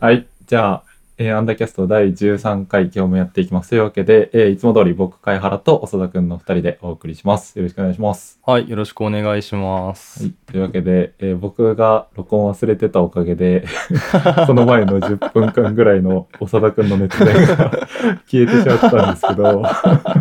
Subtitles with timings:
[0.00, 0.26] はい。
[0.46, 0.82] じゃあ、
[1.20, 3.70] えーアンダーキャスト第13回今日もやっていきます。
[3.70, 7.58] というわけで、えーいつも通り僕、貝原と長田くんの2人でお送りします。
[7.58, 8.38] よろしくお願いします。
[8.46, 10.22] はい、よろしくお願いします。
[10.22, 10.34] はい。
[10.46, 13.64] というわけで、えー僕が録音忘れてたおかげで、
[14.46, 17.70] この前の10分間ぐらいの長田くんの熱弁が
[18.30, 19.64] 消えてしまったんですけど、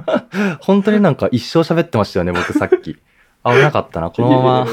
[0.61, 2.95] 本当になんか一生喋ってましたよね、僕さっき。
[3.45, 4.09] 危なかったな。
[4.09, 4.67] このまま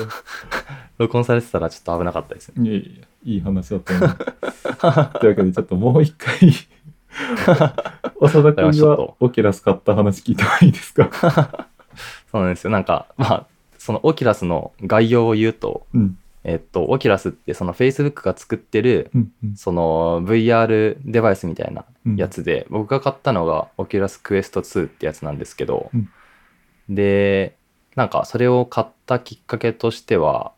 [0.96, 2.66] 録音されてたらちょっと危なかったですね。
[2.70, 4.14] いやいやいい話だったな。
[4.14, 6.34] というわけで、ちょっともう一回、
[8.20, 11.68] 長田くんがオキュラス買った話聞いてもいいですか？
[12.30, 12.70] そうなんですよ。
[12.70, 13.46] なんか、まあ、
[13.78, 16.18] そのオキュラスの概要を言うと、うん。
[16.46, 19.32] えっと、オキュラスってその Facebook が作ってる、うん。
[19.42, 26.08] うんその VR デバイスみたいなうんやつで、僕が買ったのがオキュラスクエスト2ってやつなんですけど、うん
[26.86, 27.56] で
[27.96, 30.53] なんかそれを買ったきっかけとしてはまあ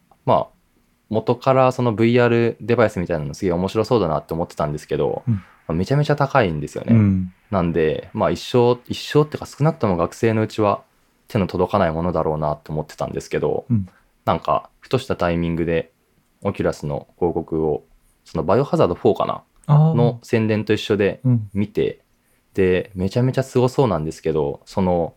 [1.09, 5.35] 元からその VR デバイスみたいなのすげえ面白そうだなって思ってたんですけど、うん。
[5.35, 7.33] まあめちゃめちゃ高いんですよね、うん。
[7.51, 10.83] なんでまあ一生一生っていうか少なくとも学生のうちは
[11.29, 13.89] 手の届かないものだろうなって思ってたんですけど、うん。
[14.25, 15.93] なんかふとしたタイミングで
[16.43, 17.85] オキュラスの広告を
[18.25, 19.43] そのバイオハザード4かな？
[19.95, 21.51] の宣伝と一緒でうん。
[21.55, 22.01] 見て
[22.55, 25.15] でめちゃめちゃすごそうなんですけどその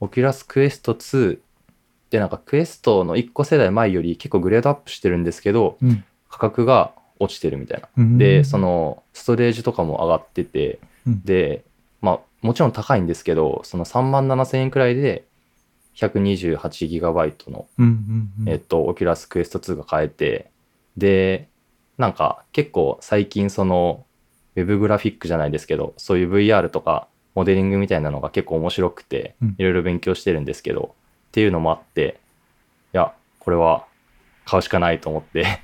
[0.00, 1.38] Oculus Quest 2
[2.10, 6.04] でなんか Quest の1個世代前より結構グレードアップしてるんですけどうん。
[6.30, 7.88] 価格が落ちてるみたいな。
[7.96, 11.64] うんでそ、のストレージとかも上がっててうんで
[12.00, 15.24] まあもちろん高いんですけどその3万7000円くらいで
[15.98, 17.66] 128GB の
[18.46, 20.50] えっと、 Oculus Quest 2が買えて、
[20.96, 21.48] で、
[21.96, 24.04] なんか結構最近その、
[24.54, 30.94] ウェブグラフィックじゃないですけど、そういう VR とかモデリングみたいなのが結構面白くてうん、いろいろ勉強してるんですけど、
[31.28, 32.18] っていうのもあって、
[32.94, 33.84] いや、これは
[34.44, 35.60] 買うしかないと思って、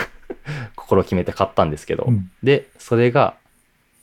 [0.76, 2.30] 心決めて買ったんですけど、うん。
[2.42, 3.34] で、それが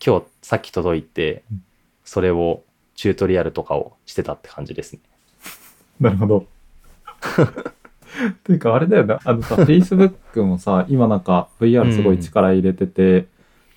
[0.03, 1.63] 今日さっき届いてうん、
[2.03, 2.63] それを
[2.95, 4.99] チュートリアルとかをしてたって感じですね。
[5.99, 6.45] なるほど。
[8.43, 13.27] ていうかあれだよね、あのさ、 Facebook もさ、今なんか VR すごい力入れてて、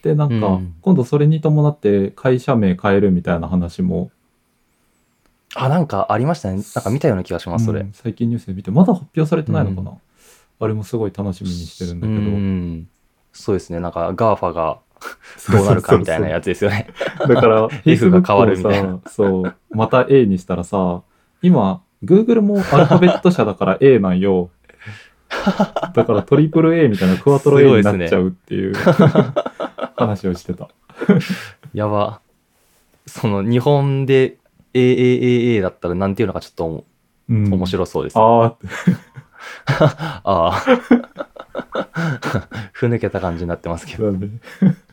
[0.03, 0.75] で、なんかうん。
[0.81, 4.11] 今度それに伴って会社名変えるみたいな話も、
[5.55, 6.63] あ、なんかありましたね。
[6.75, 7.81] なんか見たような気がします、それ。
[7.81, 9.97] うん最近ニュースで見て、まだ発表されてないのかな、
[10.61, 12.21] あれもすごい楽しみにしてるんだけど。
[12.21, 12.89] うん
[13.33, 14.81] そうですねなんか GAFA が
[15.53, 16.89] どうなるかみたいなやつですよね
[17.27, 21.03] だから、F が変わるみたいをさ、そう、また A にしたらさ、
[21.43, 24.51] 今、Google もアルファベット社だから A なんよ。
[25.95, 28.75] だからトリプル A みたいなクワトロ A になっちゃうっていう
[29.97, 30.69] 話をしてた。
[31.73, 32.21] やば
[33.07, 34.39] その日本で
[34.75, 36.85] AAAA だったらなんていうのかちょっと
[37.29, 37.33] う。
[37.33, 38.21] ん、面白そうです、あ
[39.67, 40.53] ああ、あ
[42.73, 44.13] ふぬけた感じになってますけど。
[44.13, 44.29] で。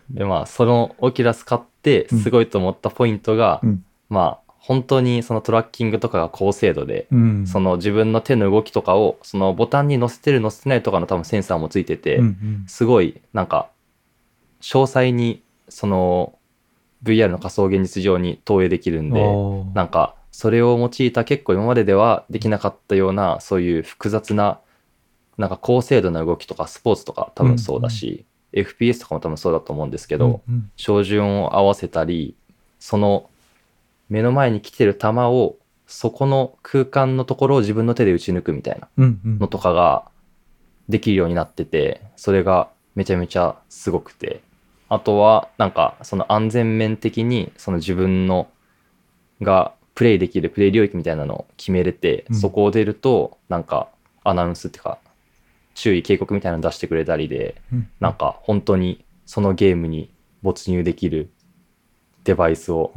[0.09, 3.83] でまあそのオキュラス買ってすごいと思ったポイントが、うん。
[4.09, 7.47] まあ本当にそのトラッキングとかが高精度で、うん。
[7.47, 12.63] その自分の手の動きとかをそのボタンに載せてる載せてないとかの多分センサーもついてて、うんうん。
[12.67, 13.69] すごいなんか
[14.61, 16.36] 詳細にその
[17.03, 19.23] VR の仮想現実上に投影できるんで
[19.73, 24.59] なんかそれを用いた結構今までではできなかったようなそういう複雑な
[25.37, 30.71] なんか高精度な動きとかスポーツとか多分そうだし、FPS とかも多分そうだと思うんですけど、うんうん。
[30.75, 32.35] 照準を合わせたり
[32.79, 33.29] その
[34.09, 39.39] 目の前に来てる球をそこの空間のところを自分の手で打ち抜くみたいなうんうん。
[39.39, 40.05] のとかが
[40.89, 44.41] できるようになっててそれがめちゃめちゃすごくて
[44.89, 48.47] あとはなんかその安全面的にその自分の
[49.41, 52.35] がプレイできるプレイ領域みたいなのを決めれて、うん。
[52.35, 53.89] そこを出るとなんか
[54.23, 54.99] アナウンスっていうか
[55.73, 57.89] 注意警告みたいなの出してくれたりでうん。
[57.99, 61.29] なんか本当にそのゲームに没入できる
[62.23, 62.93] デバイスを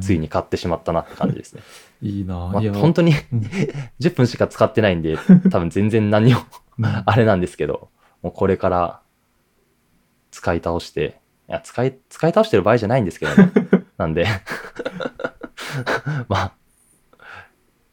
[0.00, 1.62] ついに買ってしまったなって感じですね。
[2.02, 3.40] いいな、ま本当にうん。
[4.00, 5.16] 10分しか使ってないんで
[5.50, 6.38] 多分全然何を
[6.78, 6.84] うん。
[6.84, 7.88] あれなんですけど、
[8.22, 9.00] もうこれから
[10.30, 13.52] 使い倒して、いや、使い、使い倒してる場合じゃないんですけどね。
[13.98, 14.26] なんで、
[16.28, 16.52] まあ、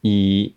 [0.03, 0.55] いい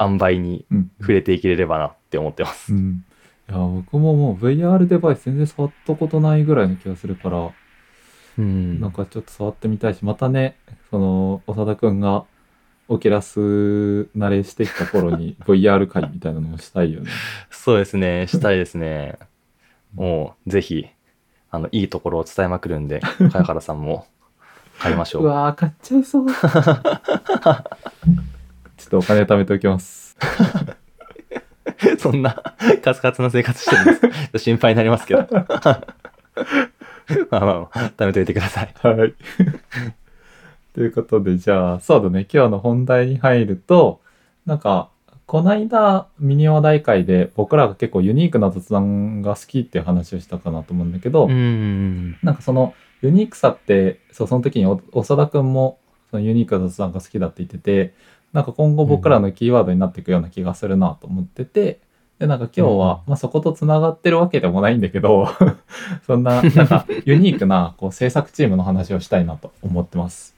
[0.00, 2.72] 塩梅にうん触れていければなって思ってます。
[2.72, 3.04] うん。
[3.48, 7.50] いや、僕ももう VR デバイス全然触ったことないぐらいの気がするから、
[8.38, 8.80] うん。
[8.80, 10.56] なんかちょっと触ってみたいし、またね、
[10.90, 12.24] その、長田くんが
[12.88, 13.40] オキュラス
[14.16, 17.10] 慣れしてきた頃に VR 会みたいなのもしたいよね。
[17.50, 19.18] そうですね、したいですね。
[19.94, 20.86] もう、ぜひ、
[21.52, 23.00] あの、いいところを伝えまくるんで、
[23.30, 24.06] 茅原さんも
[24.78, 25.24] 買いましょう。
[25.24, 26.26] うわー、買っちゃいそう。
[26.32, 26.44] ちょっ
[28.90, 30.16] とお金貯めておきます。
[32.00, 32.42] そんな
[32.82, 33.84] カツカツな生活してるん
[34.32, 34.44] です。
[34.44, 35.26] 心配になりますけど。
[35.30, 35.84] まあ
[37.30, 38.74] まあまあ、貯めといてください。
[38.82, 39.14] はい。
[40.74, 44.00] ということで、じゃあ、そうだね、今日の本題に入ると、
[44.46, 44.88] なんか、
[45.32, 52.18] こないだミニ話題会で僕らが結構ユニークな雑談が好きっていう話をしたかなと思うんだけど、ん。
[52.22, 55.78] なんかそのユニークさって、そう、その時にお長田くんも
[56.10, 57.94] そのユニークな雑談が好きだって言ってて、
[58.34, 61.80] なんか今後僕らのキーワードになっていくような気がするなと思ってて、
[62.18, 65.28] で、なんか今日は、うんまあそこと繋がってるわけでもないんだけど、
[66.06, 70.36] そんな、なんかユニークなこう制作チームの話をしたいなと思ってます。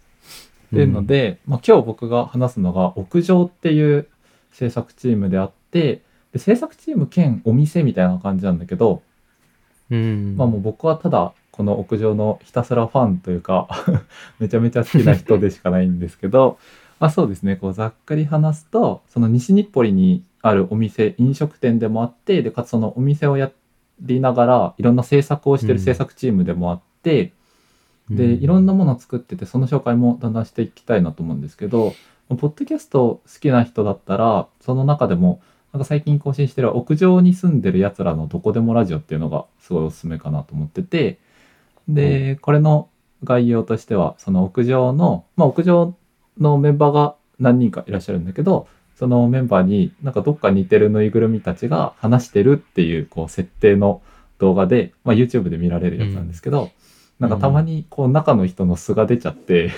[0.66, 4.08] っていうので、まあ、今日僕が話すのが屋上っていう
[4.54, 6.00] 制作チームであって
[6.32, 9.02] で制作チーム兼お店みたいな感じなんだけど、
[9.90, 10.34] うん。
[10.36, 13.68] まあもう僕はただこの屋上のひたすらファンというか
[14.40, 16.58] めちゃめちゃ好きな人でしかないんですけど
[16.98, 17.56] まあそうですね。
[17.56, 23.50] こうざっくり話すとその西日暮里にあるお店飲食店でもあってでかつそのお店をや
[24.00, 27.32] りながらいろんな制作をしてる制作チームでもあって、
[28.10, 31.94] でいろんなものを作っててその紹介もだんだんしていきたいなと思うんですけど
[32.28, 35.42] ポッドキャスト好きな人だったらその中でも
[35.72, 41.18] なんか最近更新してる屋上に住んでるやつらのどこでもラジオっていうのがすごいおすすめかなと思ってて
[41.88, 42.88] でこれの
[43.24, 45.94] 概要としてはその屋上のまあ屋上
[46.38, 54.02] のメンバーが何人かいらっしゃるんだけどそのメンバーになんかどっか似てるぬいぐるみたちが話してるっていうこう設定の
[54.38, 56.70] 動画で、まあ、YouTube で見られるやつなんですけど、
[57.18, 59.70] なんかたまにこう中の人の素が出ちゃって、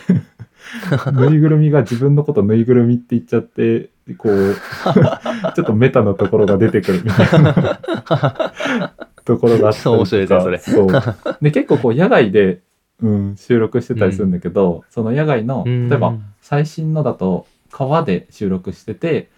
[1.12, 4.54] ぬいぐるみが自分のことぬいぐるみって言っちゃって、こう、
[5.54, 8.92] ちょっとメタなところが出てくるみたいな
[9.24, 9.94] ところがあったり。
[9.94, 11.36] 面白いですねそう。
[11.42, 12.60] で、結構こう野外で、
[13.02, 19.28] うん、収録してたりするんだけど、その野外の、うん例えば最新のだと川で収録してて、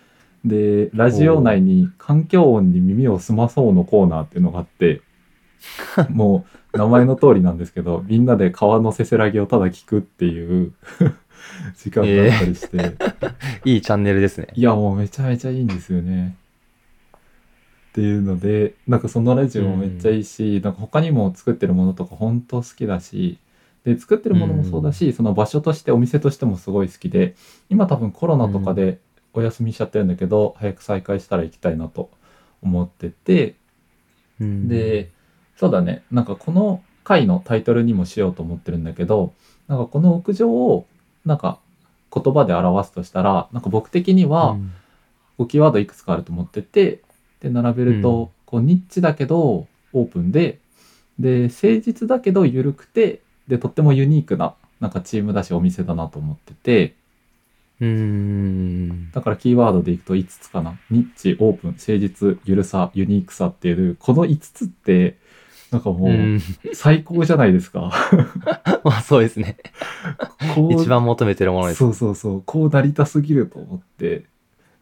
[0.44, 5.00] で、ラジオ内に環境音に耳を澄まそうのコーナーっていうのがあって、
[6.10, 10.72] もう名前の通りなんですけど、みんなで川のせせらぎをただ聞くっていう
[11.76, 12.96] 時間があったりして、
[13.64, 14.48] いいチャンネルですね。
[14.54, 16.36] いやもうめちゃめちゃいいんですよね。
[17.90, 23.38] っていうので、なんかそのラジオもめっちゃいいし、なんか他にも作ってるものとか本当好きだし、
[23.84, 27.34] で、作ってるものもそうだし、その場所としてお店としてもすごい好きで、
[27.70, 28.98] 今多分コロナとかで
[29.32, 32.10] お休みしちゃってるんだけど、早く再開したら行きたいなと
[32.62, 33.54] 思ってて、
[34.40, 35.10] うん、で、
[35.58, 36.02] そうだね。
[36.10, 39.34] なんかこの回のタイトルにもしようと思ってるんだけど、
[39.66, 40.86] なんかこの屋上を
[41.26, 41.58] なんか
[42.14, 44.72] 言葉で表すとしたら、なんか僕的にはうん
[45.38, 47.00] こうキーワードいくつかあると思ってて、
[47.40, 50.58] で、並べると、こうニッチだけどオープンで、
[51.18, 56.94] で、誠実だけど緩くて、で、とってもユニークななんかチームだしお店だなと思ってて、
[57.80, 59.12] うん。
[59.12, 60.76] だからキーワードでいくと5つかな。
[60.90, 65.16] ニッチ、オープン、誠実、ゆるさ、ユニークさっていう、この5つって、
[65.70, 66.40] なんかもう、うん
[66.72, 67.90] 最高じゃないですか。
[68.84, 69.56] まあそうですね。
[70.70, 71.78] 一番求めてるものです。
[71.78, 72.42] そうそうそう。
[72.44, 74.24] こうなりたすぎると思って、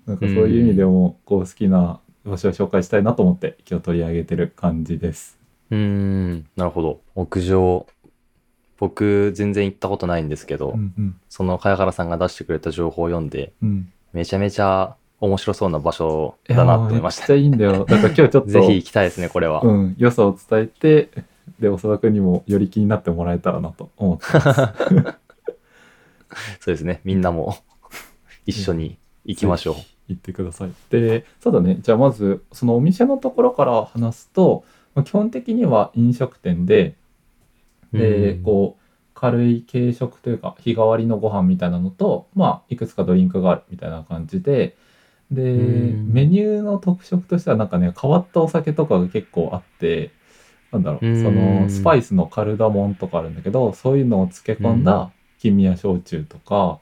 [0.06, 5.38] なんかそういう意味でも、こう好きな場所を紹介したいなと思って、今日取り上げてる感じです。
[5.70, 6.46] うん。
[6.56, 7.00] なるほど。
[7.14, 7.86] 屋上。
[8.78, 11.16] 僕、全然行ったことないんですけど、うんうん。
[11.28, 13.92] その茅原さんが出してくれた情報を読んで、うん。
[14.12, 17.22] めちゃめちゃ面白そうな場所だなと思いました。
[17.22, 17.84] めっちゃいいんだよ。
[17.84, 19.60] だから今日ちょっと、 ぜひ行きたいですね、これは。
[19.62, 21.10] うん、良さを伝えて、
[21.58, 24.50] で、長田君にもより気になってもらえたらなと思ってます。
[26.60, 27.00] そうですね。
[27.04, 27.56] みんなも
[28.44, 29.74] 一緒に行きましょう。
[30.08, 30.72] 言ってください。
[30.90, 31.78] で、そうだね。
[31.80, 36.96] じゃあまず、そのお店のところから話すと、まあ基本的には飲食店で、
[37.92, 38.82] で、うんこう、
[39.14, 44.76] 軽い軽食というか、日替わりのご飯みたいなのと、まあ、いくつかドリンクがあるみたいな感じで、
[45.30, 46.12] で、うん。
[46.12, 50.10] メニューの特色としてはなんかね、変わったお酒とかが結構あって、
[50.72, 51.22] なんだろう、うん。
[51.22, 56.78] その、スパイスのカルダモンとかあるんだけど、そういうのを漬け込んだ金宮焼酎とか、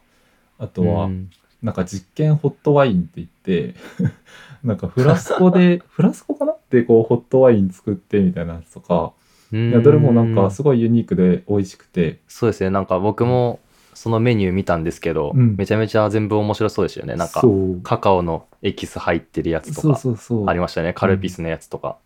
[0.59, 1.31] あとは、うん。
[1.63, 3.75] なんか実験ホットワインって言って、
[4.63, 6.53] なんかフラスコで、 フラスコかな？
[6.53, 9.13] ってこうホットワイン作ってみたいなやつとか、
[9.53, 12.71] いやどれもなんかすごいユニークで美味しくて、そうですね。
[12.71, 13.61] なんか僕も
[13.95, 17.17] そのメニュー見たんですけど、うんめちゃめちゃ全部面白そうでしたよね。
[17.17, 17.43] なんか
[17.83, 20.01] カカオのエキス入ってるやつとか。
[20.47, 20.93] ありましたね。
[20.93, 21.97] カルピスのやつとか。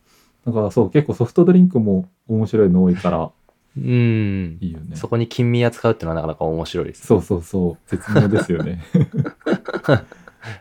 [0.47, 3.30] だからそう、結構ソフトドリンクも面白いの多いから
[3.76, 4.59] うん。
[4.61, 4.97] いいよね。
[4.97, 7.07] そこに金味使うっていうのはなかなか面白いです。
[7.07, 7.78] そうそうそう。
[7.87, 8.83] 絶妙ですよね。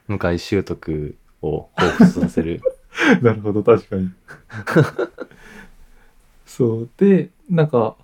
[0.08, 2.62] 向井修徳を彷彿させる。
[3.22, 4.10] なるほど、確かに。
[6.46, 6.90] そう。
[6.98, 7.96] で、なんか、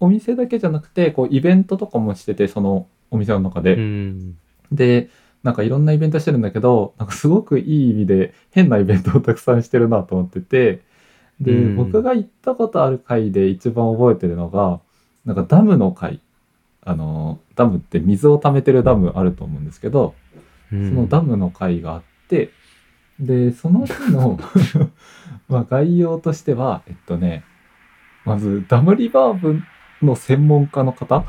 [0.00, 3.74] お店だけじゃなくて、こう、イベントとかもしてて、そのお店の中で。
[3.76, 4.38] うん。
[4.72, 5.08] で、
[5.42, 10.82] なんかいろんなイベントしてるんだけど、なんかすごくいい意味で変なイベントをたくさんしてるなと思ってて、
[11.40, 14.80] で、うん僕が行ったことある回で一番覚えてるのが、
[15.24, 16.20] なんかダムの回。
[16.88, 20.14] あの、ダムって水を溜めてるダムあると思うんですけど、
[20.70, 22.50] そそのダムの回があって、
[23.18, 24.38] で、その日の
[25.48, 27.44] まあ概要としては、えっとね、
[28.24, 29.60] まずダムリバーブ
[30.02, 31.24] の専門家の方？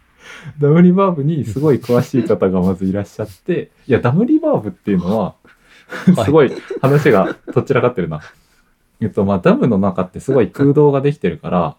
[0.58, 8.20] ダムリバーブにすごい詳しい方がまずいらっしゃって、いや、ダムリバーブっていうのは、はいすごい話がどちらかってるな。
[9.00, 11.76] えっと、まあ、ダムの中ってすごい空洞ができてるから、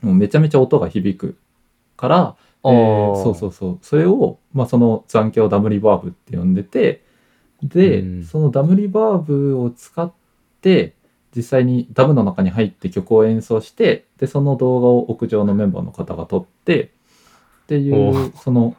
[0.00, 1.36] もうめちゃめちゃ音が響く
[1.96, 3.78] から、えーそうそうそう。
[3.82, 7.04] それを、まあ、その残響ダムリバーブって呼んでて、
[7.62, 10.10] で、うんそのダムリバーブを使っ
[10.62, 10.94] て、
[11.34, 18.76] 実際にダムの中に入って曲を演奏して、で、その動画を屋上のメンバーの方が撮って、っていおう、その、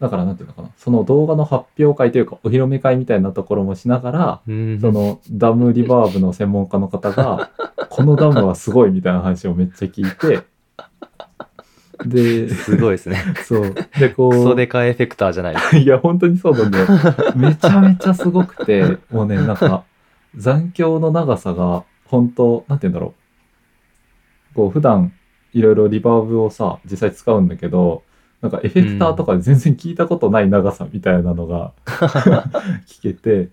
[0.00, 7.50] だからなんていうのかな、その動画の発表会というか、お披露目会みたいなところもしながら、うんそのダムリバーブの専門家の方が、
[7.88, 10.44] このダムはすごいみたいな話をめっちゃ聞いて、
[12.04, 13.22] で、すごいですね。
[13.44, 13.74] そう。
[13.98, 15.82] で、こう、クソデカエフェクターじゃない。
[15.82, 16.86] いや、本当にそうなんだよ。
[17.34, 19.84] めちゃめちゃすごくて、もうね、なんか、
[20.36, 23.14] 残響の長さが、本当なんて言うんだろ
[24.52, 24.54] う。
[24.54, 25.12] こう、普段、
[25.52, 28.02] いろいろリバーブをさ、実際使うんだけど、
[28.42, 31.72] なんかエフェクターとかで全然聞いたことない長さみたいなのが
[32.86, 33.48] 聞けて、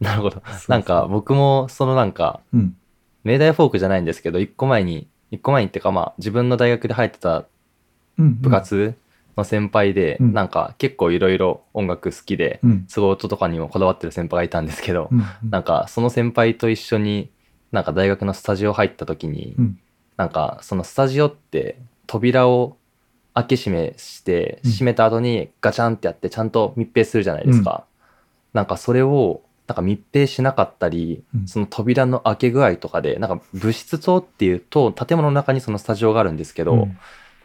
[0.00, 0.42] なるほど。
[0.68, 2.76] なんか僕もそのなんか、うん。
[3.24, 7.46] 明大フォークじゃないんですけど、一個前に、一個前にっていうかまあ自分の大学で入ってた
[8.18, 8.40] うん。
[8.40, 8.94] 部活
[9.38, 10.32] の先輩で、うん。
[10.32, 12.84] なんか結構いろいろ音楽好きで、うん。
[12.88, 15.24] すごい音とかにもこだわってる先輩がいたんですけど、うん。
[15.50, 17.30] なんかその先輩と一緒に
[17.72, 19.78] なんか大学のスタジオ入った時に、うん。
[20.16, 22.76] なんかそのスタジオって扉を
[23.34, 24.70] 開け閉めしてうん。
[24.70, 27.84] 閉めた後にガチャンってやってちゃんと密閉するじゃないですか。
[28.52, 31.46] なんかそれをなんか密閉しなかったり、うん。
[31.48, 36.98] その扉の開け具合とかでなんか物質棟っていうと建物の中にそのスタジオがあるんですけど、うん。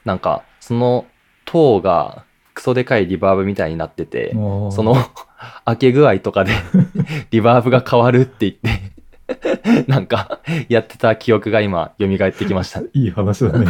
[0.06, 1.06] なんかその
[1.54, 4.96] 塔がクソでかいリバーブみたいになってて、その
[5.66, 6.52] 開け具合とかで
[7.30, 12.82] リバーブが変わるって言って、 なんかやってた記憶が今蘇ってきました。
[12.82, 13.68] いい話だね。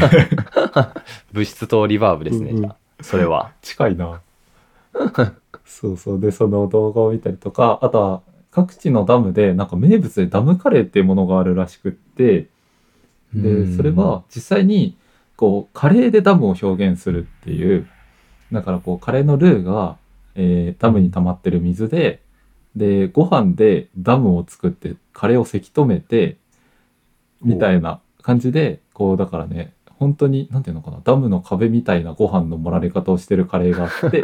[1.34, 3.52] 物質とリバーブですね、うんうんそれは。
[3.62, 4.22] 近いな。
[5.66, 6.20] そうそう。
[6.22, 12.48] で、その動画を見たりとか、あとは各地のダムで、なんか名物でダムカレーっていうものがあるらしくって、
[13.34, 14.96] で、それは実際に、
[15.36, 17.88] こう、カレーでダムを表現するっていう、
[18.52, 19.98] だからこう、カレーのルーが、
[20.36, 22.22] えーダムに溜まってる水で、
[22.76, 26.38] で、ご飯でダムを作って、カレーをせき止めて、
[27.42, 34.24] みたいな感じで、こう、だからね、本当に、なんていうのかな、ダムの壁みたいなご飯の盛られ方をしてるカレーがあって、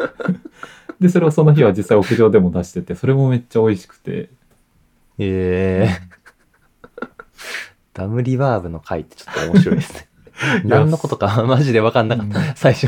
[1.00, 4.30] で、それをその日は実際屋上でも出してて、それもめっちゃ美味しくて、
[5.20, 7.08] えー、
[7.94, 10.09] ダムリバーブの回ってちょっと面白いですね。
[10.66, 12.88] 何のことか マジで分かんなかった、最初。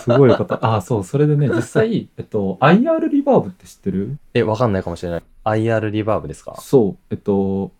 [0.00, 0.58] すごい方。
[0.62, 4.18] あ、そう、それでね、 実際、えっと、IR リバーブって知ってる？
[4.34, 5.22] え、分かんないかもしれない。
[5.44, 6.56] IR リバーブですか？
[6.60, 7.70] そう、えっと、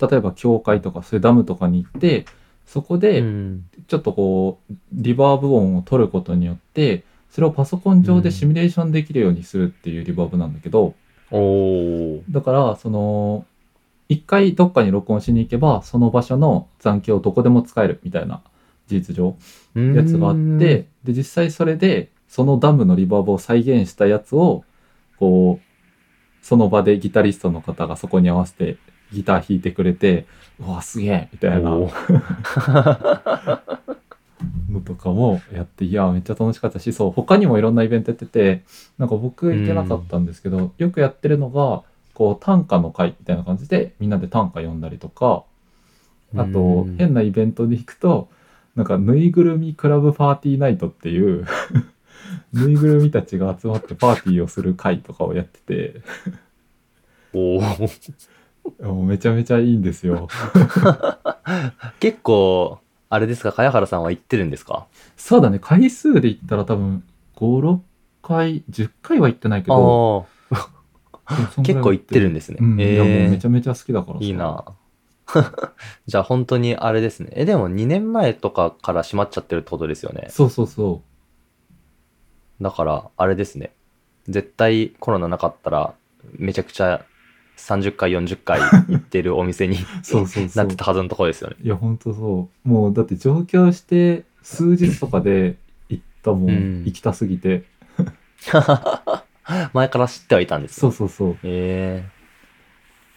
[0.00, 2.24] 例えば教会とか、そういうダムとかに行って、
[2.66, 3.64] そこで、うん。
[3.86, 10.94] ちょっとこう、リバーブ音を取ることによって、それをパソコン上でシミュレーションできるようにするっていうリバーブなんだけど、
[11.30, 12.22] おー。
[12.30, 13.44] だから、その、
[14.08, 18.42] 一回どっかに録音しに行けば、その場所の残響をどこでも使えるみたいな
[18.86, 19.36] 事実上、
[19.74, 24.64] やつがあって、で、実際それで、そのダムのリバーブを再現したやつを、
[25.18, 28.76] こう、その場でギタリストの方がそこに合わせて
[29.12, 30.26] ギター弾いてくれて、
[30.60, 31.70] うわ、すげえみたいな。
[34.70, 38.62] のとかもやって、いや、めっちゃ楽しかったし、そう、他にもいろんなイベントやってて、
[38.98, 41.82] なんか僕行けなかったんですけど、よくやってるのが、
[42.16, 45.44] こう、短歌の会みたいな感じで、みんなで短歌読んだりとか、
[46.34, 48.30] あとう、ん変なイベントに行くと、
[48.74, 51.46] なんか、ぬいぐるみクラブパーティーナイトっていう、
[52.54, 56.00] ぬいぐるみたちが集まってパーティーをする会とかをやってて、
[57.34, 58.14] おー。
[58.82, 60.28] もうめちゃめちゃいいんですよ。
[62.00, 62.78] 結構、
[63.10, 64.86] あれですか、茅原さんは行ってるんですか？
[65.18, 67.04] そうだね、回数で言ったら多分、
[67.36, 67.78] 5、6
[68.22, 70.26] 回、10回は行ってないけど、
[71.62, 72.58] 結構行ってるんですね。
[72.60, 74.64] うん、いやもうめちえゃめちゃ好きだからいいな。
[76.06, 77.30] じゃあ本当にあれですね。
[77.32, 80.28] え、でも2年前とかから閉まっちゃってるってことですよね。
[80.30, 81.02] そうそうそ
[82.60, 83.72] だから、あれですね。
[84.28, 85.94] 絶対コロナなかったら、
[86.38, 87.04] めちゃくちゃ
[87.56, 91.56] 30回40回行ってるお店に そうそうなってたはずのところですよね。
[91.62, 92.68] いや、ほんとそう。
[92.68, 95.56] もう、だって上京して数日とかで
[95.88, 97.64] 行ったもん、うん行きたすぎて。
[99.72, 100.96] 前から知ってはいたんですそうね。
[100.96, 101.36] そうそう。
[101.42, 102.08] え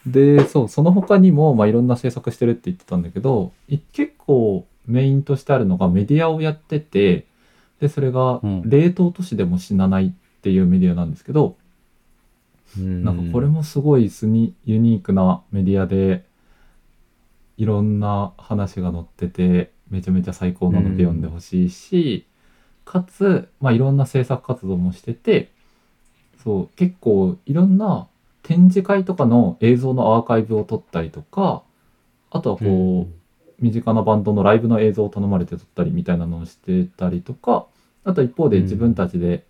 [0.06, 7.26] で、そう、その他にも、まあ、いろんな制作してるって言ってたんだけど、い結構メインとしてあるのがメディアをやってて、
[7.80, 16.26] で、それがうん、冷凍都市でも死なないっていうメディアなんですけど、ー、なんかこれもすごいスニユニークなメディアで、
[17.58, 22.26] いろんな話が載ってて、めちゃめちゃ最高なので読んでほしいし、
[22.86, 25.52] かつ、まあ、いろんな制作活動もしてて、
[26.44, 28.08] そう、結構いろんな
[28.44, 31.64] 展示会とかの映像のアーカイブを撮ったりとか、
[32.32, 37.66] あとはこう、身近なバンドのライブの映像を頼まれて撮ったりみたいなのをしてたりとか、
[38.04, 39.46] あと一方で自分たちで、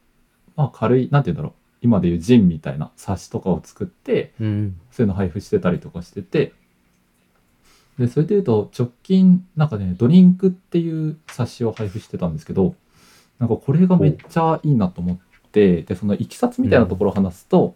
[0.55, 4.75] まあ軽い、なんて言うんだろう、今でいうジンみたいな冊子とかを作って、うん。
[4.91, 6.53] そういうの配布してたりとかしてて、
[8.00, 12.75] で、それで言うと、直近、なんかね、ドリンクっていう冊子を配布してたんですけど、
[13.39, 17.75] なんかこれがめっちゃいいなと思って、で、そのいきさつみたいなところを話すと、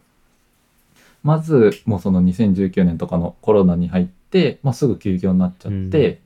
[1.23, 6.19] まず、もうその2019年とかのコロナに入って、まあ、すぐ休業になっちゃって、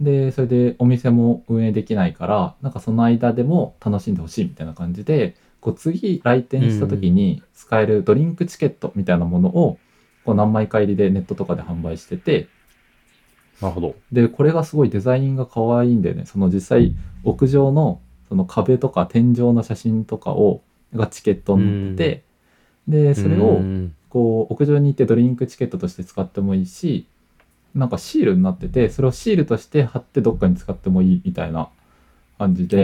[0.00, 9.78] で、それでお店も運営できないから、なんかその間でも楽しんでほしいみたいな感じで、こう次来店した時に使えるドリンクチケットみたいなものを、
[10.24, 12.48] こう何枚か入りでネットとかで販売してて、
[13.60, 13.96] なるほど。
[14.12, 16.26] で、これがすごいデザインが可愛いんだよね。
[16.26, 16.94] その実際
[17.24, 20.60] 屋上のその壁とか天井の写真とかを、
[20.94, 22.24] がチケットになってて、
[22.88, 23.94] で、それうをん。
[24.08, 27.06] こう屋上に行ってドリンクチケットとして使ってもいいし、
[27.74, 31.68] なんかシールになってて、それをシールとして貼ってどっかに使ってもいいみたいな
[32.38, 32.76] 感じで、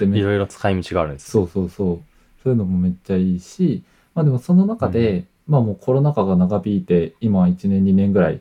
[0.00, 1.30] でめいろいろ使い道があるんです。
[1.30, 2.00] そうそうそう。
[2.42, 3.82] そういうのもめっちゃいいし、
[4.14, 8.40] まあでもその中で、まあもうコロナ禍が長引いて、今1年2年ぐらい、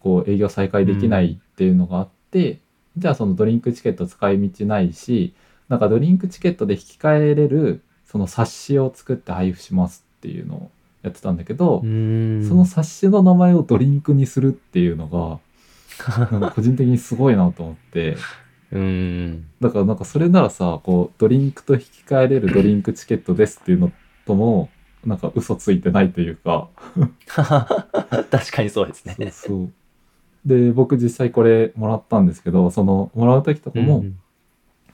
[0.00, 2.60] こう営業再開できないっていうのがあって、
[2.96, 5.34] じゃあそのドリンクチケット使い道ないし、
[5.68, 10.70] なんかドリンクチケットで引き換えれる、その冊子を作って配布しますっていうのを
[11.02, 15.40] やってたんだけど、んその冊子の名前をドリンクにするっていうのが、
[16.50, 18.16] 個人的にすごいなと思って、
[18.72, 19.46] うん。
[19.60, 23.92] だからなんかそれならさ、こう、ドリンクと引き換えれるドリンクチケットですっていうの
[24.26, 24.68] とも、
[25.04, 26.68] なんか嘘ついてないというか、
[27.26, 29.14] 確かにそうですね。
[29.18, 29.70] そうそう。
[30.44, 34.18] で、僕実際これもらったんですけど、その、もらう時とかも、うん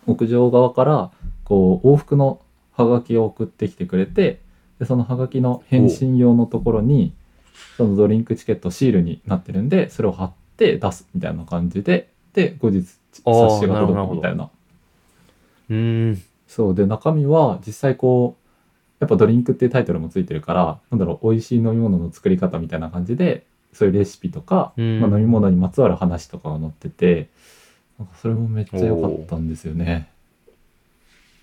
[0.06, 1.10] 屋上側から、
[1.44, 2.40] こう、往復の
[2.72, 4.40] ハガキを送ってきてくれて、
[4.78, 7.12] で、そのハガキの返信用のところに、
[7.76, 14.50] そのドリンクチケットシールになってるんで、それを貼って出すみたいな感じで、で、後日、冊子が届くみたいな。
[15.70, 16.22] うん。
[16.46, 16.74] そう。
[16.74, 18.42] で、中身は実際こう、
[19.00, 27.28] やっぱドリンクっていうタイトルもついてるから、なんだろう、美味しい飲み物の作り方みたいな感じで、そういうレシピとか、うんまあ、飲み物にまつわる話とかが載ってて、
[27.98, 30.10] なんかそれもめっちゃ良かったんですよね。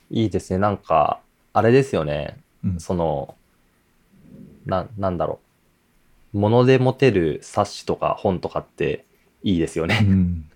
[0.10, 0.60] いいですね。
[0.60, 1.22] なんか、
[1.54, 2.38] あれですよね。
[2.64, 2.80] うん。
[2.80, 3.36] その、
[4.66, 5.40] な、なんだろ
[6.34, 6.38] う。
[6.38, 9.06] 物で持てる冊子とか本とかって
[9.44, 10.00] いいですようね。
[10.00, 10.50] ん。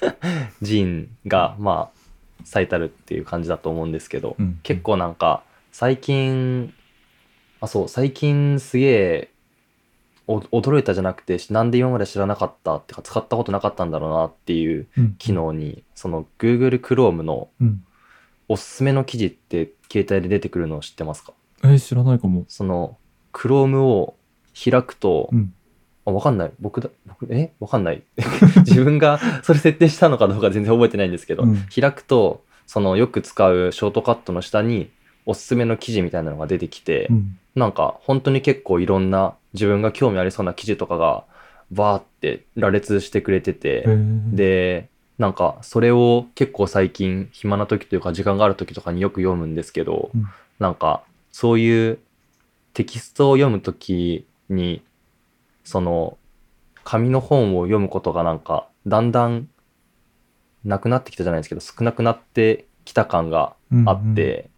[0.62, 1.98] ジンが、まあ、
[2.44, 6.72] 最たるっていう感じだと思うんですけど、うん結構なんか、最近、
[7.60, 9.37] あ、そう、最近すげえ、お
[10.28, 17.84] 驚いたじゃなくて、なんで今まで知らなかったってか、使ったことなかったんだろうなっていううん機能に、その Google Chrome のうん。
[18.50, 21.34] おすすめの記事って携帯で出てくるのを知ってますか？
[21.64, 22.46] えー知らないかも。
[22.48, 22.96] その
[23.34, 24.14] Chrome を
[24.54, 25.52] 開くと、うん。
[26.06, 26.52] あ、わかんない。
[26.58, 27.52] 僕だ、僕、え？
[27.60, 28.02] わかんない。
[28.66, 34.90] 自分がそれ設定したのかどうか全然覚えてないんですけど、うん開くと、そのよく使うショートカットの下に
[35.26, 37.38] おすすめの記事みたいなのが出てきて、うん。
[37.54, 41.24] なんか本当に結構いろんな自分が興味ありそうな記事とかが
[41.70, 43.84] バーって羅列してくれてて、
[44.32, 50.28] で、なんかそれを結構最近暇な時というか時間がある時とかによく読むんですけど、うん。
[50.58, 51.98] なんかそういう
[52.72, 54.82] テキストを読む時に
[55.64, 56.16] その
[56.84, 59.48] 紙の本を読むことがなんかだんだん
[60.64, 63.54] なくなってきたじゃないですけど少なくなってきた感が
[63.86, 64.50] あって、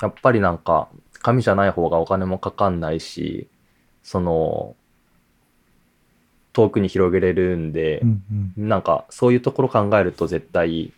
[0.00, 0.88] やっぱりなんか
[1.20, 3.48] 紙じゃない方がお金もかかんないし
[4.04, 4.76] その
[6.52, 8.22] 遠くに広げれるんで、うん
[8.56, 8.68] うん。
[8.68, 10.92] なんかそういうところ考えると絶対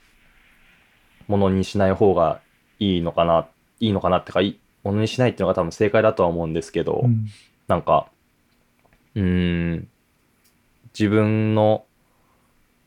[1.26, 2.40] ものにしない方が
[2.78, 3.48] いいのかな、
[3.80, 7.26] いいのかなってか、いものにしないっていうのが多分正解だとは思うんですけど、うん。
[7.68, 8.08] なんか、
[9.14, 9.88] うーん、
[10.98, 11.84] 自分の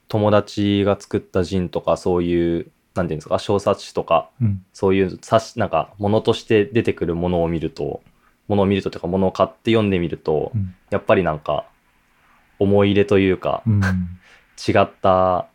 [0.07, 4.65] 友達が作ったジンとかそういう、なんていうんですか、小冊子とか、うん。
[4.73, 8.01] そういう冊子、なんか、ものとして出てくるものを見ると、
[8.49, 11.65] ものを見るとというか、ものを買って読んでみると、うんやっぱりなんか、
[12.57, 13.79] 思い入れというか、うん。
[13.79, 13.81] い
[14.71, 15.47] 違った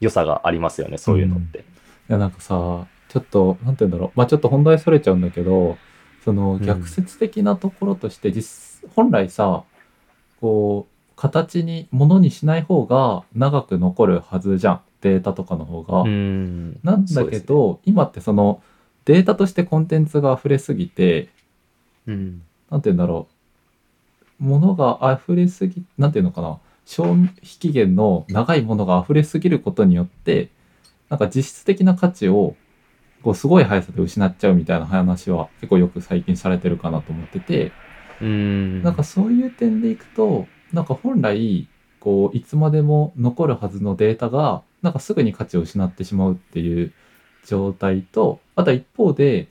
[0.00, 1.64] 良さがありますよね、そういうのって。
[2.12, 4.10] や、なんかさ、ちょっと、なんて言うんだろう。
[4.14, 5.78] まあちょっと本題それちゃうんだけど、
[6.24, 9.64] そのん逆説的なところとして、実、本来さ、
[10.40, 14.80] こう、形に、ものにしない方が長く残るはずじゃん。
[15.00, 16.02] データとかの方が。
[16.02, 16.78] うん。
[16.84, 18.62] なんだけど、今ってその
[19.04, 21.28] データとしてコンテンツが溢れすぎて、
[22.06, 22.42] うん。
[22.70, 23.28] なんて言うんだろ
[24.40, 24.44] う。
[24.44, 26.58] ものが溢れすぎ、なんていうのかな。
[26.84, 30.50] 消費期限の長いものが溢れすぎることによって、
[31.08, 32.56] なんか実質的な価値を、
[33.22, 37.72] こうすごい速さで失っちゃうみたいな話は結構よく最近されてるかなと思ってて、
[38.20, 38.82] うん。
[38.82, 41.68] なんかそういう点でいくと、なんか本来、
[42.00, 46.92] こう、いつまでも残るはずのデータが、なんかすぐに価値を失ってしまうっていう
[47.46, 49.48] 状態と、あとは一方で、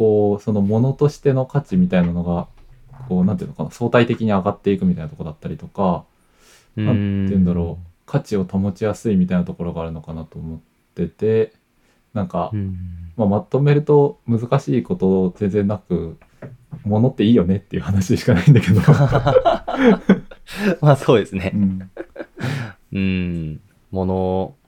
[0.00, 2.48] こう、そのものとしての価値みたいなのが、
[3.06, 6.04] こう、なんていうのかな、相対的に上がっていくみたいなとこだったりとか、
[6.74, 6.94] うん、なん
[7.28, 10.58] ていうんだろう、価値を保ちやすいみたいなところがあるのかなと思っ
[10.94, 11.52] てて、
[12.14, 13.12] なんかう、ん。
[13.18, 16.16] まあ、まとめると難しいこと全然なく、
[16.84, 18.80] ものっていいよねっていう話しかないんだけど。
[20.80, 21.58] まあそうですねう。
[21.58, 21.90] ん
[22.90, 23.60] うん。
[23.90, 24.59] 物、うん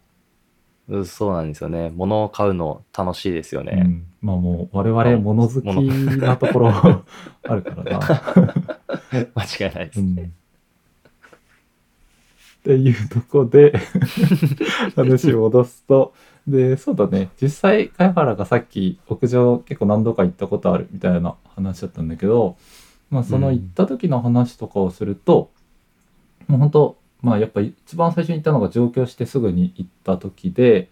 [1.04, 1.90] そうなんですよね。
[1.94, 3.82] 物を買うの楽しいですようね。
[3.82, 6.70] んまあもう我々物好きなところ
[7.48, 7.98] あるからな。
[9.34, 10.00] 間違いないです。
[10.00, 10.32] うん
[12.62, 13.72] っていうとこで
[14.94, 16.14] 話を戻すと
[16.46, 22.56] でそうだね実際貝原がさっき屋上結構何度か行ったことあるみたいな話だったんだけど、
[23.10, 25.50] まあ、そのうん行った時の話とかをすると、
[26.46, 30.88] もう本当まあやっぱ一番最初に行ったのが上京してすぐに行った時で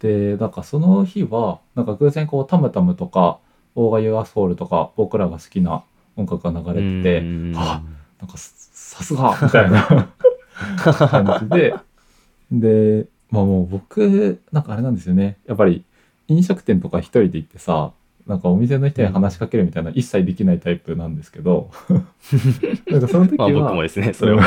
[0.00, 3.38] でなんかその日はなんか偶然こう TAMTAM とか
[3.74, 5.82] OGRE YOU ASSHOLE とか僕らが好きな
[6.16, 7.82] 音楽が流れてて、うんあ
[8.20, 10.08] なんかささすがみたいな
[10.76, 11.74] 感じで。
[12.52, 15.38] でまあもう僕なんかあれなんですよね。
[15.46, 15.84] やっぱり
[16.28, 17.92] 飲食店とか一人で行ってさ
[18.26, 21.70] なんかお店の人に話しかけるみたいな一切できないタイプなんですけど。
[22.90, 24.42] なんかその時まあは、僕もですね、それは。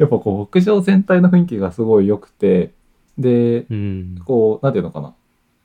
[0.00, 2.72] やっぱこう屋上全体の雰囲気がすごい良くて
[3.18, 4.22] でうん。
[4.24, 5.14] こうなんていうのかな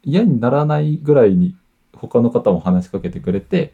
[0.04, 1.56] 嫌にならないぐらいに
[1.96, 3.74] 他の方も話しかけてくれて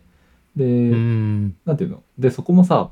[0.56, 1.56] で、うん。
[1.66, 2.92] なんていうのでそこもさ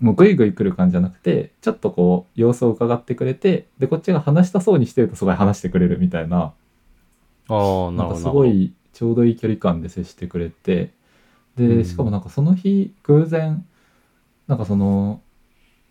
[0.00, 6.52] もうグイグイ来る感じじゃなくてちょっとこう様子を伺ってくれてでこっちが話したそうにしてるとすごい話してくれるみたいな
[7.48, 8.16] ああ、ななんか。
[8.16, 10.92] すごいちょうどいい距離感で接してくれて
[11.56, 13.64] うんでしかもなんかその日偶然
[14.48, 15.20] なんかその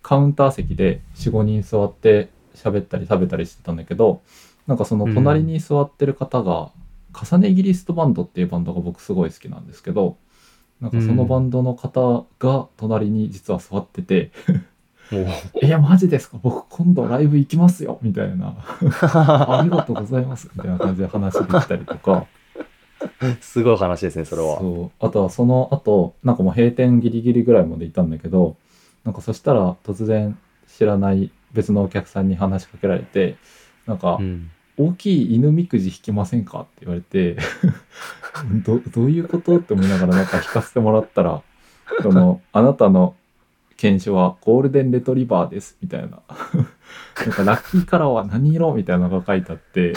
[0.03, 4.21] カウンター席で45人座って喋ったり食べたりしてたんだけど
[4.67, 6.69] なんかその隣に座ってる方が、
[7.13, 10.17] 重ねギリストバンドっていうバンドが僕すごい好きなんですけど
[10.81, 14.31] なんかそのバンドの方が隣に実は座ってて
[15.11, 15.25] もう
[15.65, 16.37] 「いやマジですか？
[16.41, 18.55] 僕今度ライブ行きますよ」みたいな
[19.01, 22.25] 「ありがとうございます」みたいな感じで話できたりとか。
[23.41, 24.59] すごい話ですね、それは。
[24.59, 25.05] そう。
[25.05, 28.55] あとはその後なんかもう閉店ギリギリぐらいまでいたんだけど
[29.03, 30.37] なんかそしたら突然
[30.67, 33.35] 知らない別のお客さんに話しかけられて
[33.85, 34.49] なんかうん。
[34.75, 37.37] 「大きい犬みくじ引きませんか?」って言われて
[38.65, 41.43] どどういうことって思いながらなんか引かせてもらったら
[42.01, 43.15] 「そのあなたの
[43.77, 46.21] 犬種はゴールデンレトリバーです」みたいな
[47.23, 49.93] なんかラッキーカラーは何色みたいなのが書いてあって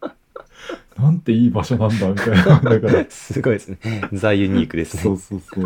[0.96, 3.78] なんていい場所なんだみたいなだからすごいですね。
[4.12, 5.02] ザ・ユニークですね。
[5.02, 5.64] そうそうそう。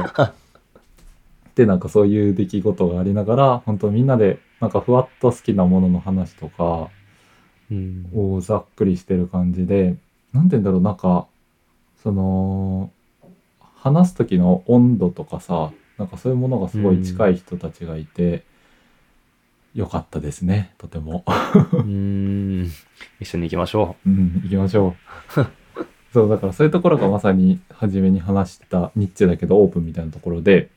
[1.56, 6.90] でなんかそういう出来事がありながら本当みんなでなんかふわっと好きなものの話とか
[7.70, 8.08] うん。
[8.14, 9.96] をざっくりしてる感じで
[10.32, 11.26] なんて言うんだろうなんか
[12.02, 12.92] その
[13.74, 18.44] 話す時の温度とかさなんかそういうものがすごい近い人たちがいて、
[19.74, 21.24] よかったですねとても。
[21.72, 22.70] うん。
[23.20, 24.94] 一緒に行きましょうん、行きましょ
[25.36, 25.46] う。
[26.12, 30.70] そう、だからそういうところがまさに初めに話したニッチだけどオープンみたいなところで、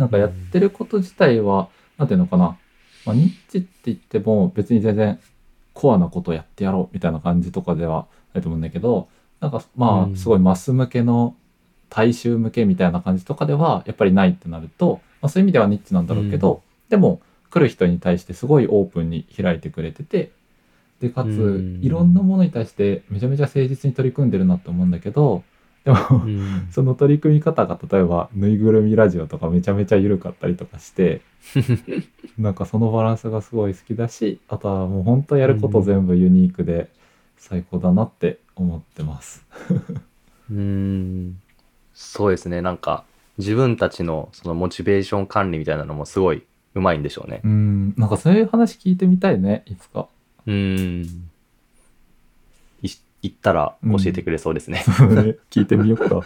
[0.00, 2.56] なんかやってること自体は、なんていうのかな、
[3.04, 5.20] まあ、ニッチって言っても別に全然
[5.74, 9.08] コアなことやってやろうみたいな感じとかではないと思うんだけど、
[9.40, 10.12] なんかまうん。
[10.14, 11.36] あすごいマス向けの
[11.88, 20.30] 大衆向けみたいな感じとかではやっぱりないってなると、まあ、そういう意味ではニッチなんだろうけど、でも来る人に対してすごいオープンに開いてくれてて
[21.00, 21.80] でかつうん。
[21.82, 25.42] いろんなものに対してめちゃめちゃ誠実に取り組んでるなと思うんだけど
[25.84, 26.14] でもう。
[26.14, 26.68] うん。
[26.70, 31.22] その取り組み方が例えばぬいぐるみラジオとかめちゃめちゃ緩かったりとかして
[32.38, 36.88] なんかそのバランスがすごい好きだしあとはもう本当やること全部ユニークで
[37.36, 39.44] 最高だなって思ってます。
[40.50, 41.40] うん。
[41.94, 42.60] そうですね。
[42.60, 43.04] なんか、
[43.38, 46.42] 自分たちのそのモチベーション管理みたいなのもすごい
[46.74, 47.40] うまいんでしょうね。
[47.42, 47.94] うん。
[47.96, 50.08] なんかそういう話聞いてみたいね、いつか。
[50.46, 51.29] うーん。
[53.22, 54.84] い行ったら教えてくれそうですね。
[54.96, 56.22] そうね聞いてみようか。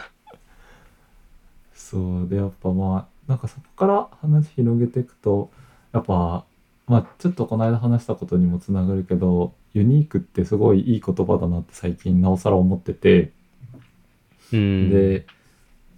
[1.74, 5.50] そうでやっぱまあなんかそこから話広げていくと
[5.92, 6.44] やっぱ
[6.86, 13.30] まあちょっとこの間話したことにもつながるけどユニークってすごいいい言葉だなって最近なおさら思ってて、
[14.52, 14.90] うん。
[14.90, 15.26] で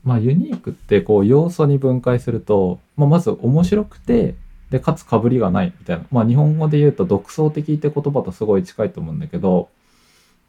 [0.04, 4.34] まあユニークってこう要素に分解すると、まあ、まず面白くて
[4.70, 9.68] でかつかぶりがないみたいなまあ日本語で言うと独創的って言葉とすごい近いと思うんだけど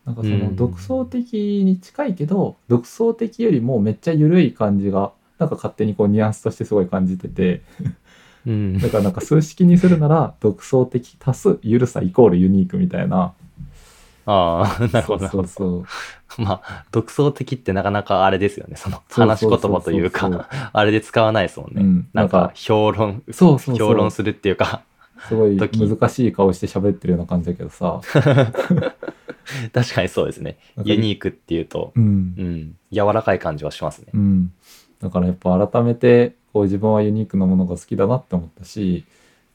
[0.07, 0.39] なんかそうん。
[0.39, 7.61] の独創的に近いけど、独創的よりもめっちゃ緩い感じがなんか勝手にこうニュアンスとしてすごい感じてて。
[8.47, 8.79] うん。
[8.79, 13.33] だからなんか数式にするなら独創的足す緩さイコールユニークみたいな。
[14.25, 15.27] ああ、 なるほど。
[15.27, 15.85] そうそう
[16.37, 16.41] そう。
[16.41, 18.75] まあ、独創的ってなかなかあれですよね。
[18.75, 21.81] その話し言葉というか、あれで使わないですもんね。
[21.81, 23.87] うんなんか、評論、そうそうそう。
[23.87, 24.81] 評論するっていうか、
[25.27, 25.79] すごい時。
[25.79, 28.01] 難しい顔して喋ってるような感じだけどさ
[29.73, 30.57] 確かにそうですね。
[30.83, 32.03] ユニークっていうと、うん
[32.37, 34.07] うん、柔らかい感じはしますね。
[34.13, 34.53] うん、
[35.01, 39.05] だからやっぱ改めてこう自分はユニークなものが好きだなって思ったし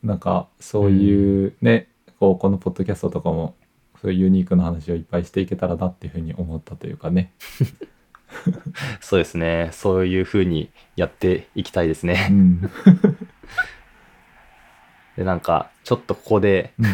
[0.02, 3.55] なんかそういうね、こうこのポッドキャストとかも
[4.00, 7.33] そういうユニークな話をいっぱいしていけたらなっていうふうに思ったというかね。
[9.00, 9.68] そうですね。
[9.72, 12.28] そういう風にやっていきたいですうね。
[12.28, 12.62] ん
[15.16, 16.87] で、なんか、ちょっとここでうん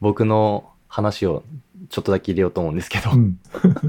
[0.00, 1.42] 僕の話を
[1.88, 3.38] ちょっとだけ入れようと思うんですけど、うん。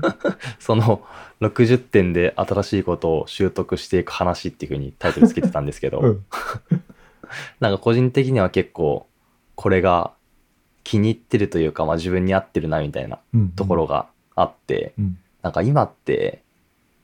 [0.60, 1.04] その
[1.42, 6.26] 60点で新しいことを習得していく話っていう風にタイトルつけてたんですけど、うん。
[7.60, 9.08] なんか個人的には結構
[9.56, 10.12] これが
[10.84, 15.18] 気に入ってるというか、まあ、自分に合ってるなみたいなうんところがあって、うん。
[15.42, 16.42] なんか今って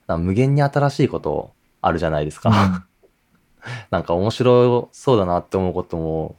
[0.07, 2.85] 無限に新しいことあるじゃないですか。
[3.91, 6.35] なんか面白そうだなって思うことも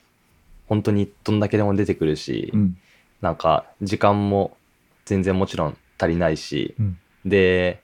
[0.69, 2.77] 本当にどんだけでも出てくるし、うん
[3.25, 4.55] なんか時間も
[5.07, 6.99] 全然もちろん足りないし、うん。
[7.25, 7.83] で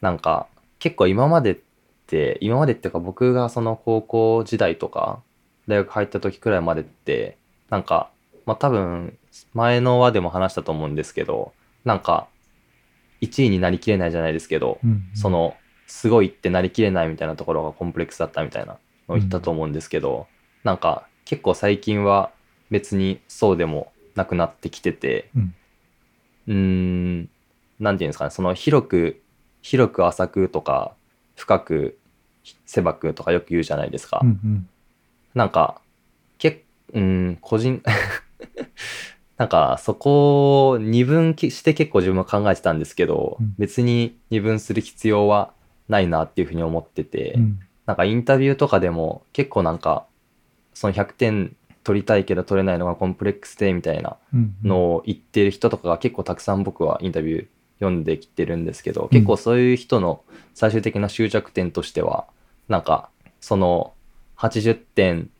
[0.00, 0.46] なんか
[0.78, 1.58] 結構今までっ
[2.06, 5.20] て今までっていうか僕がその高校時代とか
[5.68, 7.36] 大学入った時くらいまでって
[7.68, 8.08] なんか
[8.46, 9.18] まあ多分
[9.52, 11.52] 前の話でも話したと思うんですけど
[11.84, 12.26] なんか
[13.20, 15.54] 1位になりきれないじゃないですけど、うんその
[15.86, 20.26] すごいってなりきれないみたいなところがコンプレックスだったみたいなのを言ったと思うんですけど、
[20.64, 22.30] なんか結構最近は
[22.70, 25.54] 別にそうでもなくなってきててうん。
[26.48, 27.28] うーん
[27.78, 29.20] なんていうんですかねその広く
[29.62, 30.94] 広く浅くとか
[31.36, 31.98] 深く
[32.66, 34.68] 狭くとかよく言うじゃないですか、うんうん。
[35.34, 35.80] なんか
[36.38, 37.82] けうん個人
[39.38, 43.54] なんかそこを二分して結構自分は考えてたんですけど、うん。
[43.58, 45.52] 別に二分する必要は
[45.88, 47.60] ないなっていうふうに思ってて、うん。
[47.86, 50.06] なんかインタビューとかでも結構なんか
[50.74, 57.46] その100点取りたいけど取れないのがコンプレックスでみたいなうんのを言ってる人とかが結構たくさん僕はインタビュー
[57.80, 60.22] 読んできてるんですけど、結構そういう人の
[60.54, 62.26] 最終的な終着点としては
[62.68, 63.08] なんか
[63.40, 63.92] その
[64.36, 65.30] 80点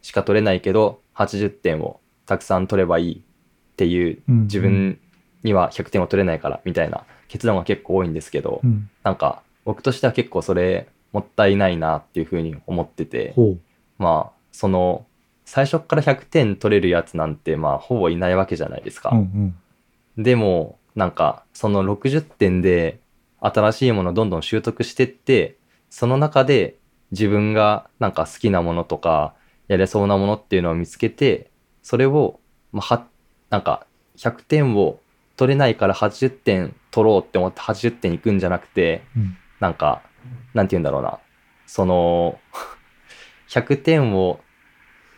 [0.00, 3.20] しか取れないけど80点をたくさん取ればいいっ
[3.76, 4.98] ていううん自分
[5.42, 8.88] には100点を取れないからみたいな結論が結構多いんですけど、うん。
[9.02, 13.34] なんか僕としては結構それもったいないなっていうふうに思ってて
[13.98, 15.06] まあその
[15.44, 19.10] 最初から100点取れるやつなんてまあほぼいないわけじゃないですか。
[19.10, 19.54] うん
[20.16, 20.22] うん。
[20.22, 23.00] でもなんかその60点で
[23.40, 25.56] 新しいものをどんどん習得してって
[25.90, 26.76] その中で
[27.10, 29.34] 自分がなんか好きなものとか
[29.68, 31.50] やれそうなものっていうのを見つけて
[31.82, 32.40] それを、
[32.72, 33.06] まあ、は
[33.50, 35.00] なんか100点を
[35.36, 39.36] 取れないから80点取ろうって思って80点いくんじゃなくてうん。
[39.60, 40.02] なんか
[40.52, 41.18] なんて言うんだろうな。
[41.66, 42.38] その
[43.48, 44.40] 100点を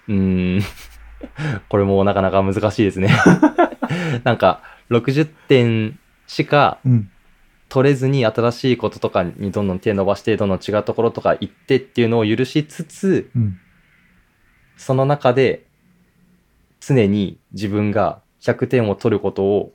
[0.09, 0.63] うーん。
[1.69, 3.11] これもなかなか難しいですね。
[4.25, 7.11] なんか60点しかうん。
[7.69, 13.59] 取れずに新しいこととかにどんどん手伸ばしてどんどん違うところとか行ってっていうのを許しつつうん。
[14.77, 15.67] その中で
[16.81, 19.73] 常に自分が100点を取ることを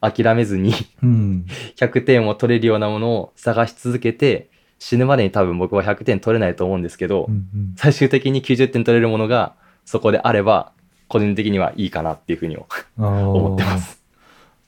[0.00, 1.46] 諦めずにうん。
[1.78, 7.74] 100点を取れるようなものを探し続けて死ぬまでに多分僕は100点取れないと思うんですけど、うんうん。
[7.76, 9.54] 最終的に90点取れるものが
[9.88, 10.72] そこであれば
[11.08, 12.58] 個人的にはいいかなっていうふうに
[12.98, 14.02] 思ってます。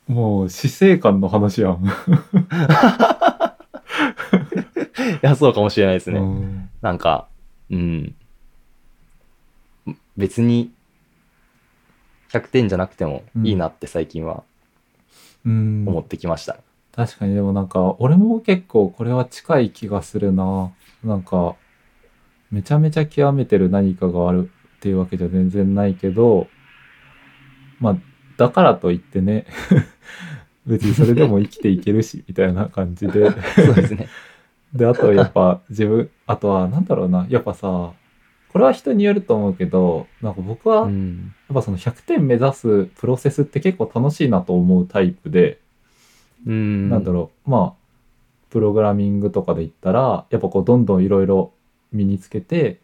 [0.08, 1.84] もう死生観の話やん。
[1.84, 1.88] い
[5.20, 6.20] やそうかもしれないですね。
[6.20, 7.28] うんなんか
[7.70, 8.14] うん
[10.16, 10.70] 別に
[12.30, 14.42] 100点じゃなくてもいいなって最近は
[15.44, 16.56] うん思ってきました。
[16.92, 20.72] 確かにでもなんか俺も結構これは近い気がするな
[21.04, 21.56] なんか
[22.50, 24.50] めちゃめちゃ極めてる何かがある
[24.80, 26.48] っていうわけじゃ全然ないけど
[27.78, 27.96] まあ
[28.36, 29.46] だからといってね
[30.66, 33.30] 別にそれでも生きていけるし みたいな感じで
[33.64, 34.08] そうですね。
[34.74, 37.92] であとやっぱ自分あとはなんだろうなやっぱさ
[38.48, 41.34] これは人によると思うけどなんか僕はやっうん。
[41.54, 45.58] ぱその100点目指すプロセスって結構楽しいなと思うタイプで、
[46.46, 46.88] うん。
[46.88, 47.80] なんだろうまあ
[48.50, 51.52] プログラミングとかで言ったらやっぱこうどんどんいろいろ
[51.92, 52.78] 身につけて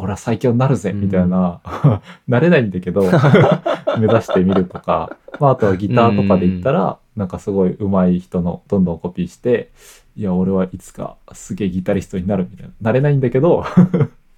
[0.00, 1.00] 俺は最強になるぜうん。
[1.00, 1.60] みたいな、
[2.28, 3.02] なれないんだけど
[3.98, 9.70] 目指してみるとか、まあ、あとはギターとかで言ったら、なんかすごい上手い人のどんどんコピーして
[10.16, 12.72] いや俺はいつかすげえギタリストになるみたいな。
[12.80, 13.64] なれないんだけど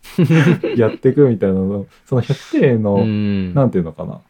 [0.77, 1.87] やっていくみたいなの。
[2.07, 3.55] その100点の、うん。
[3.55, 4.20] なんていうのかな。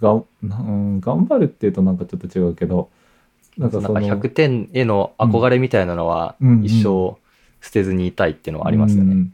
[0.00, 2.88] がんなうん頑張るっていうとなんかちょっと違うけど
[3.56, 6.48] なんかそのなんか100点への憧れみたいなのはうん。
[6.48, 7.16] うん一生
[7.60, 9.12] 捨てずにいたいっていうのはありますよね。
[9.12, 9.32] うん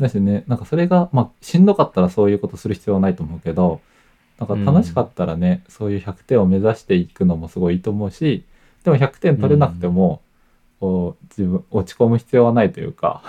[0.00, 0.44] だしね。
[0.46, 3.80] なんかそれがまあしんどかったらそういうことする必要はないと思うけど
[4.38, 8.44] なんか楽しかったらね、そういう100点を目指していくのもすごいいいと思うし
[8.84, 10.20] でも100点取れなくても、
[10.80, 13.22] こう自分落ち込む必要はないというか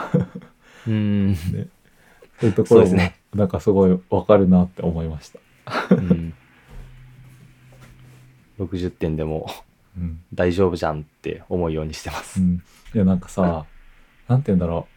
[0.88, 1.36] うん。
[2.40, 3.16] そういうところもね。
[3.34, 5.40] なんかすごいわかるなって思いました。
[5.96, 6.34] うん。
[8.60, 9.50] 60点でも
[9.98, 10.20] うん。
[10.34, 12.42] 大丈夫じゃんって思うようにしてます。
[12.42, 12.62] うん、
[12.94, 13.66] いやなんかさ
[14.28, 14.97] なんて言うんだろう。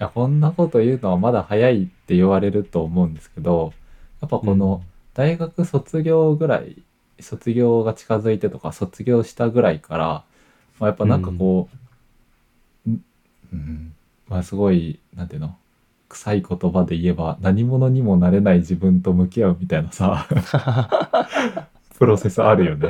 [0.00, 3.72] やこんなこと言うのはまだ早いって言われると思うんですけど
[4.20, 4.82] やっぱこの
[5.14, 6.82] 大学卒業ぐらい
[7.20, 10.06] 卒業が近づいてとか卒業したぐらいから、
[10.78, 11.68] まあ、やっぱなんかこ
[12.86, 13.04] う、ん。
[13.52, 13.94] うん。
[14.28, 15.56] まあすごいなんていうの？
[16.08, 20.26] 臭い言葉で言えば何者にもなれない自分と向き合うみたいなさ
[21.98, 22.88] プロセスあるよね。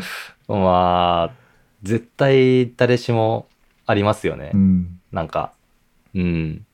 [0.48, 1.34] まあ、
[1.82, 3.46] 絶対誰しも
[3.86, 4.50] ありますよね。
[4.52, 5.00] うん。
[5.12, 5.52] なんか、
[6.22, 6.66] うん。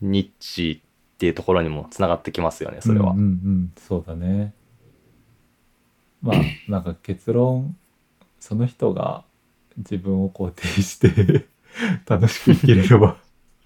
[0.00, 3.12] ニッチっていうところにもつながってきますよね、それは。
[3.12, 4.54] うんうんうん、そうだね。
[6.22, 6.36] まあ
[6.70, 7.76] なんか結論
[8.38, 9.24] その人が
[9.76, 11.46] 自分を肯定して
[12.06, 13.16] 楽しく生きれれば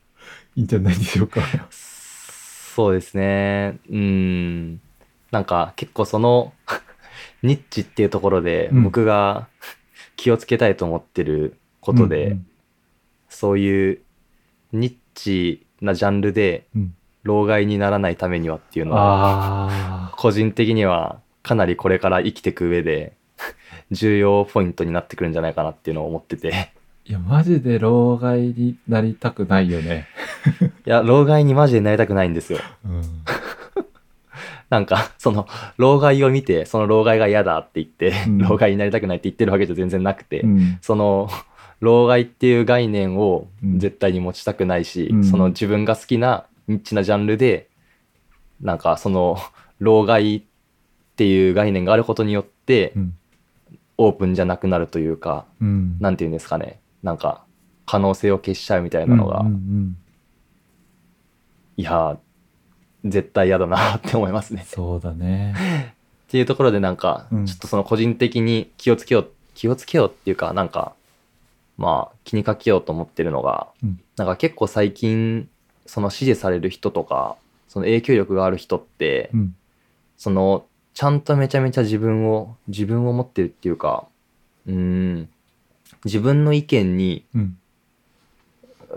[0.57, 1.41] いいんじゃないでしょうか。
[1.71, 3.79] そうですね。
[3.89, 4.81] うん。
[5.31, 6.53] なんか結構その
[7.43, 9.49] ニッチっていうところでうん僕が
[10.17, 12.47] 気をつけたいと思ってることで、うん
[13.31, 14.01] そういう
[14.71, 16.95] ニッチなジャンルでうん。
[17.25, 23.15] 老害にならないためにはっていうのは個人的にはかなりこれから生きていく上で
[23.91, 26.71] 重要ポイントになってくるんじゃないかなっていうのを思ってて。
[27.07, 30.07] いやマジで老害になりたくないよね。
[30.87, 32.61] いや老害にマジでなりたくないんですよ。
[32.87, 33.03] うん。
[34.71, 35.47] なんかその
[35.77, 38.39] 老害を見てその老害が嫌だって言って、うん。
[38.39, 40.79] 老害になりたくないって言ってるわけじゃ全然なくて、うん。
[40.81, 41.29] その
[41.85, 43.79] 老害っていう概念をうん。
[43.79, 45.25] 絶対に持ちたくないし、うん。
[45.25, 47.69] その自分が好きなニッチなジャンルで
[48.61, 49.37] なんかその
[49.79, 50.43] 老害っ
[51.17, 53.15] ていう概念があることによってうん。
[53.97, 55.97] オープンじゃなくなるというか、うん。
[56.01, 56.81] なんていうんですかね。
[57.03, 57.45] なんか
[57.87, 59.97] 可能性を消しちゃうみたいなのが、うんうん
[61.77, 62.17] いや
[63.05, 64.65] 絶対嫌だなって思いますね。
[64.65, 65.55] そうだね。
[66.29, 67.47] っていうところでなんか、うん。
[67.47, 70.95] ちょっとその個人的に気をつけよう気をつけようっていうかなんか
[71.77, 74.01] まあ気にかけようと思ってるのが、うん。
[74.17, 75.49] なんか結構最近
[75.87, 77.37] その支持される人とか
[77.69, 79.57] その影響力がある人って、うん。
[80.17, 84.07] そのちゃんとめちゃめちゃ自分を自分を持ってるっていうか
[84.67, 85.29] うーん
[86.05, 87.59] 自分の意見にうん。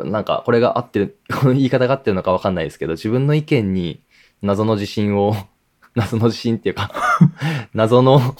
[0.06, 4.00] なんかこれが合ってるこの言い方が合ってるのかわかんないですけど自分の意見に
[4.44, 5.36] 謎の自信を
[5.96, 6.92] 謎の自信っていうか
[7.74, 8.36] 謎の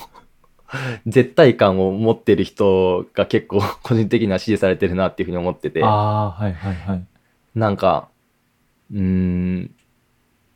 [1.08, 5.84] 絶対感を持ってる人が結構 個人的には支持されてるなっていうふうに思ってて。
[5.84, 7.04] ああはいはいはい。
[7.56, 8.10] なんか
[8.92, 9.72] うーん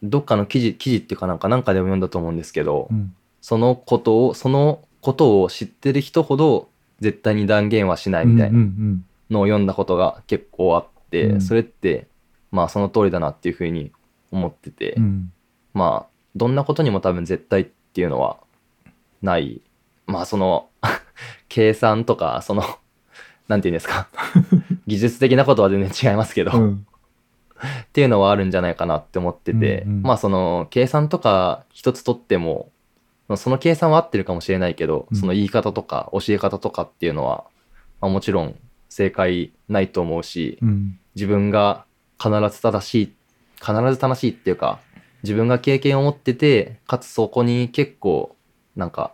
[0.04, 3.14] どっかの記事記事っていうかなんかなんかでも読んだと思うんですけど、うん。
[3.42, 6.70] そのことをそのことを知ってる人ほど
[7.00, 8.60] 絶対に断言はしないみたいな
[9.32, 11.42] のを読んだことが結構あって、うん。
[11.42, 12.08] それって
[12.52, 13.92] まあその通りだなっていうふうに
[14.32, 15.34] 思ってて、うんうん。
[15.74, 18.38] まあどんなことにも多分絶対っていうのは
[19.22, 19.62] ない
[20.12, 20.70] まあその
[21.50, 22.64] 計算とかその
[23.48, 24.08] なんていうんですか？
[24.88, 26.88] 技術的なことは全然違いますけど、っうん。
[27.94, 30.02] ていうのはあるんじゃないかなって思ってて、うんうん。
[30.04, 32.72] まあその計算とか一つとっても
[33.36, 35.18] その計算は合ってるかもしれないけど、うん。
[35.18, 37.44] その言い方とか教え方とかっていうのは、
[38.00, 38.56] まあ、もちろん
[38.90, 41.00] 正解ないと思うし、うん。
[41.16, 41.84] 自分が
[42.22, 43.14] 必ず正しい
[43.60, 44.80] 必ず正しいっていうか
[45.24, 48.36] 自分が経験を持っててかつそこに結構
[48.76, 49.12] なんか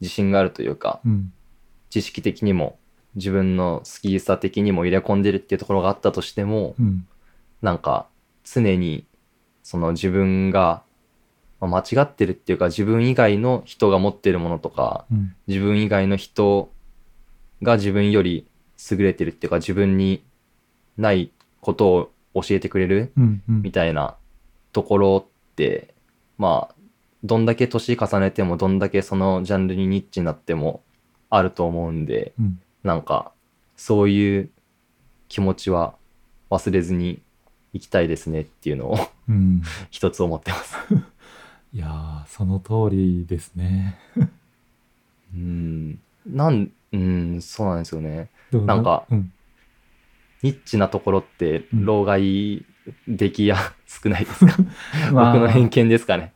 [0.00, 1.32] 自信があるというかうん。
[1.90, 2.78] 知識的にも
[3.14, 7.06] 自分の好きさ的にも入れ込んでるっていうところがあったとしても、うん。
[7.62, 8.06] なんか
[8.44, 9.04] 常に
[9.64, 10.82] その自分が
[11.60, 15.34] まあ間違ってるっていうか自分以外の人が持ってるものとかうん。
[15.46, 16.70] 自分以外の人
[17.62, 18.46] が自分より
[18.90, 20.22] 優れてるっていうか自分に
[20.96, 23.42] ないことを教えてくれるうん。
[23.48, 23.62] うん。
[23.62, 24.16] みたいな
[24.72, 25.94] ところって
[26.36, 26.74] まあ
[27.24, 30.82] どんだけ年重ねてもどんだけそのジャンルにニッチになっても
[31.30, 32.60] あると思うんでうん。
[32.84, 33.32] なんか
[33.76, 34.50] そういう
[35.28, 35.94] 気持ちは
[36.50, 37.20] 忘れずに
[37.72, 38.98] 行きたいですねっていうのを
[39.28, 39.62] うん。
[39.90, 40.76] 一つ思ってます。
[41.74, 43.98] いやーその通りですね。
[45.34, 46.00] うん。
[46.26, 48.30] なんうんそうなんですよね。
[48.52, 49.32] なんかうん。
[50.42, 52.64] ニッチなところってうん老害
[53.06, 54.56] 出来や少ないですか、
[55.12, 55.32] まあ。
[55.32, 56.32] 僕の偏見ですかね。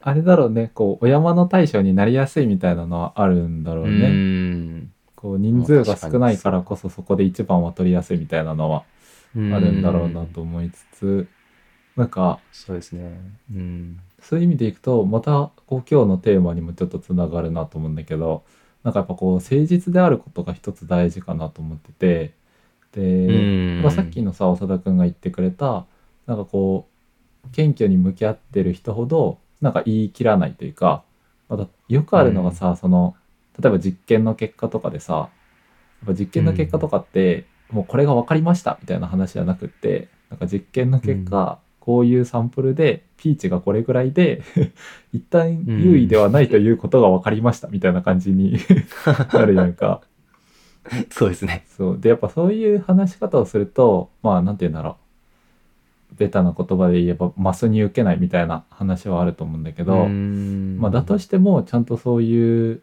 [0.00, 0.70] あれだろうね。
[0.74, 4.90] こうお山の大将になりやすいみたいなのはあるんだろううねん。
[5.14, 8.84] こう人数が少ないからこそそこで一番は取りやすいみたいなのは
[9.34, 11.28] あるんだろうなと思いつつ
[11.96, 13.20] なんかそうですね。
[13.52, 14.00] うん。
[14.20, 18.44] そういう意味でいくとまたこう今日のテーマにもちょっとつながるなと思うんだけど
[18.84, 22.34] なんかやっぱこう誠実であることが一つ大事かなと思ってて。
[22.92, 23.82] で、うん。
[23.82, 25.86] まあ、さっきのさ長田君が言ってくれた
[26.26, 26.88] なんかこ
[27.46, 31.04] う謙虚に向き合ってる人ほどなんか言い切らないというか
[31.48, 33.14] またよくあるのがさ、その
[33.60, 44.42] 例えば実験の結果とかでさやっぱ実験の結果とかって、もうこれが分かりましたみたいな話じゃなくってなんか実験の結果、こういうサンプルでピーチがこれぐらいで
[45.14, 48.58] 一旦優位ではないということが分かりましたみたいな感じに
[49.32, 50.02] なるやんか。
[51.10, 51.64] そうですね。
[51.68, 55.05] そうでやっぱそういう話し方をするとまあなんて言うんだろう
[56.16, 62.82] ベタな言葉で言えばマスに受けないみたいな話はあると思うんだけど、うんまあ、だとしてもちゃんとそういう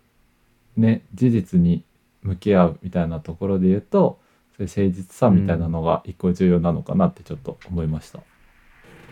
[0.77, 1.83] ね事実に
[2.21, 4.19] 向き合うみたいなところで言うと
[4.57, 8.19] そういう誠実さみたいなのが一個重要なのかなってちょっと思いました。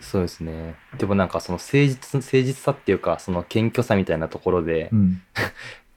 [0.02, 0.74] そうですね。
[0.98, 5.22] でもなんかその誠実、誠実さっていうか、その謙虚さみたいなところで、うん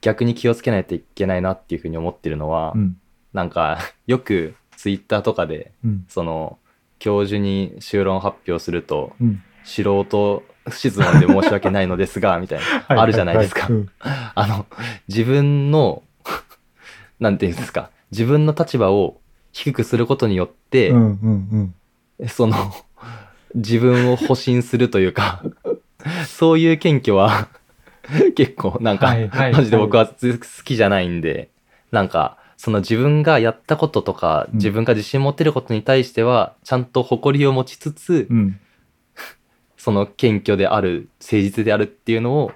[0.02, 2.96] 逆に気をつけないといけないなっていうふうに思ってるのは、うん
[3.32, 6.58] なんか、よくツイッターとかで、うんその、
[6.98, 9.42] 教授に修論発表すると、うん。
[9.64, 13.68] 素人質問で申し訳ないのですが、 みたいな、あるじゃないですか。
[14.34, 14.66] あの、
[15.08, 16.02] 自分の、
[17.20, 19.20] なんていうんですか、自分の立場を
[19.52, 20.92] 低くすることによって、
[22.28, 22.56] その、
[23.54, 25.42] 自分を保身するというか、
[26.26, 27.48] そういう謙虚は、
[28.36, 29.52] 結構なんか、はいはい。
[29.52, 30.14] マジで僕は好
[30.64, 31.48] きじゃないんで、
[31.90, 38.60] なんか、その自分がやったこととか、うん自分が自信持ってることに対しては、ちゃんと誇りを持ちつつ、うん
[39.76, 42.52] その謙虚である、誠実であるっていうのを、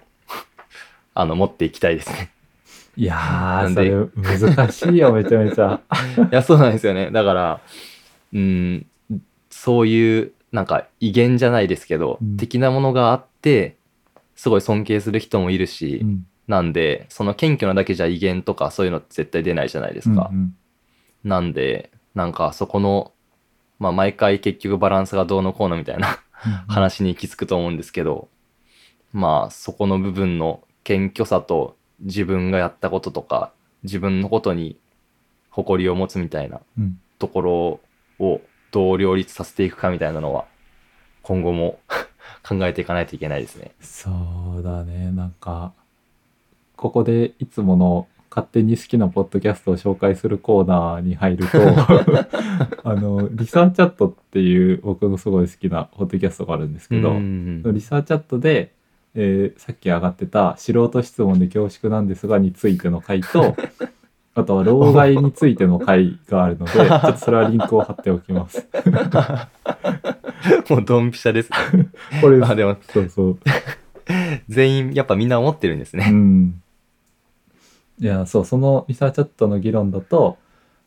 [1.15, 2.31] あの、持っていきたいですね。
[2.97, 5.81] いやそれ難しいよ めちゃめちゃ。
[6.31, 7.11] いや、そうなんですよね。
[7.11, 7.61] だから、
[8.33, 8.87] うん、
[9.49, 13.77] そういう、なんか威厳じゃないですけど、うん的なものがあって、
[14.35, 20.31] すごい尊敬する人もいるし、うんなんで、その謙虚なだけじゃ威厳とかそういうの絶対出ないじゃないですか。
[20.33, 20.57] うん
[21.23, 23.13] なんで、なんかそこの、
[23.79, 28.29] まあ毎回結局バランスがどうのこうのみたいなうん 話に行き着くと思うんですけど、
[29.13, 33.53] まあそこの部分の謙虚さと自分がやったこととか、
[33.85, 34.77] 自分のことに
[35.51, 37.81] 誇りを持つみたいなうんところ
[38.19, 38.41] を
[38.73, 40.47] どう両立させていくかみたいなのは、
[41.23, 41.79] 今後も
[42.43, 43.71] 考えていかないといけないですね。
[43.81, 44.11] そ
[44.59, 45.75] うだねなんか
[46.81, 51.59] ここでいつもの勝手に好きなポッドキャストを紹介するコーナーに入ると
[52.89, 58.73] あの Researchat っていう僕のすごい好きなポッドキャストがあるんですけど、うん Researchat で、
[59.15, 63.55] えーさっき上がってた素人質問で恐縮なんですがについての回と
[64.35, 68.67] あとは老害についての回があるので ちょっとそれはリンクを貼っておきます。
[70.71, 71.89] もうドンピシャですね。
[72.23, 73.39] これあ、でもそうそう
[74.49, 76.11] 全員やっぱみんな思ってるんですうね。
[76.11, 76.60] ん。
[78.01, 80.39] いや、そう、その Researchat の議論だと、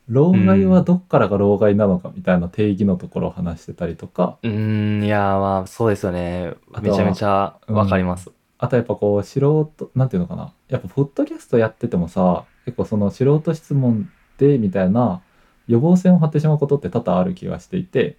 [0.08, 6.54] 老害はどっからが老害なのかみたいな定義のところを話してたりとか、うーん、いやーまあそうですよね。
[6.74, 8.32] あとはめちゃめちゃわかります。
[8.58, 10.54] あとやっぱこう、素人、なんていうのかな。
[10.70, 15.22] やっぱ、ポッドキャストやっててもさ、結構その素人質問で、みたいな
[15.68, 18.18] 予防線を張ってしまうことって多々ある気がしていて、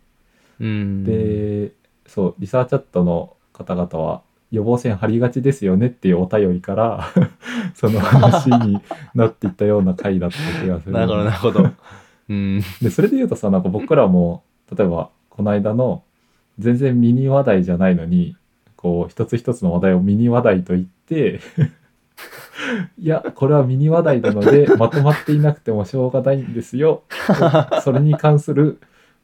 [0.61, 1.05] うん。
[1.05, 1.73] で、
[2.07, 4.23] そう、 Researchat の方々は、
[4.55, 7.09] 予防線張りがちですよねっていうお便りから
[7.75, 8.81] その話に
[9.15, 10.93] なっていったような回だった気がする。
[10.93, 11.71] なるほど、なるほど。
[12.29, 12.61] うん。
[12.81, 14.43] でそれで言うとさなんか僕らも
[14.77, 16.03] 例えばこの間の
[16.59, 18.37] 全然ミニ話題じゃないのに
[18.77, 21.41] こう一つ一つの話題をミニ話題と言って
[22.99, 27.03] いや、これはミニ話題なので、まとまっていなくてもしょうがないんですよ。
[27.83, 28.79] それに関する、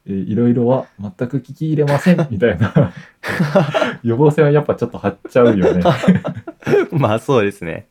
[0.05, 2.93] えーいろいろは全く聞き入れません、みたいな。
[4.03, 5.83] 予防線はやっぱちょっと張っちゃうよね。
[6.91, 7.87] まあそうですね。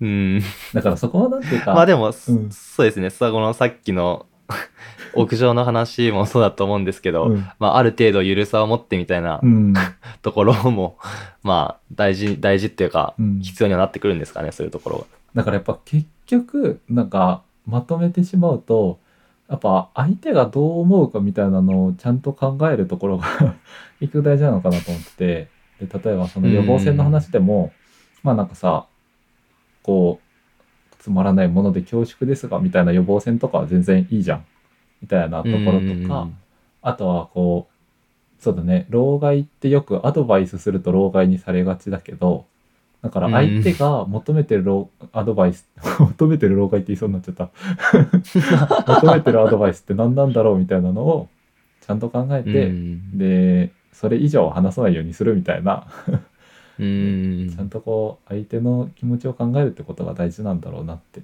[0.00, 0.42] うん。
[0.74, 3.10] だからそこはなんていうか、まあでも、うんそうですね。
[3.10, 4.26] さこのさっきの
[5.14, 9.74] 屋上の話もそうだと思うんですけど、うんまあある程度ゆるさを持ってみたいなうん、
[10.22, 10.98] ところも、
[11.42, 15.04] まあ大事、大事っていうか、うん必要にはなってくるんですかね、そういうところは。
[15.34, 18.98] だからやっぱ結局、なんかまとめてしまうと、
[19.50, 23.26] やっぱ相手がどう思うかみたいなのをちゃんと考えるところが
[23.98, 25.48] 結局大事なのかなと思ってて、
[25.84, 27.72] で例えばその予防線の話でも、
[28.22, 28.86] まあなんかさ、
[29.82, 34.44] こう、つまらないもので恐縮ですが、みたいな予防線とかは全然いいじゃん。
[35.02, 36.28] みたいなところとか、
[36.82, 37.68] あとはこ
[38.38, 42.46] う、そうだね、老害ってよくアドバイスすると老害にされがちだけど、
[43.02, 45.66] だから相手が求めてる老アドバイス、
[45.98, 47.50] 求めてる老害って言いそうになっちゃった。
[49.00, 51.28] 求めてるアドバイスって何なんだろうみたいなのを
[51.80, 55.86] ちゃんと考えて、うんで、それ以上話さないようにするみたいな、
[56.78, 61.22] うん ちゃんとこう、相手の気持ちを考えるってことが大事なんだろうなって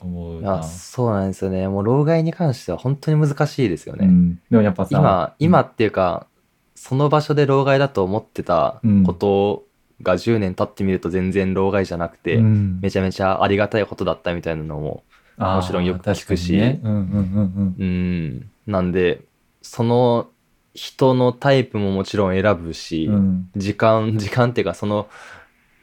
[0.00, 0.62] 思うな。
[0.62, 1.66] そうなんですよね。
[1.66, 4.06] もう老害に関しては本当に難しいですよね。
[4.06, 6.26] うん、でもやっぱさ、今、今っていうか、
[6.74, 9.64] その場所で老害だと思ってたこと
[10.02, 12.78] が10年経ってみると全然老害じゃなくて、うん。
[12.80, 15.02] めちゃめちゃありがたいことだったみたいなのも、
[15.36, 16.56] もちろんよく聞くし。
[16.56, 19.22] うんうんうんうん、なんで、
[19.62, 20.28] その
[20.74, 23.14] 人のタイプももちろん選ぶし、うん。
[23.14, 25.08] うん時間、時間っていうか、その、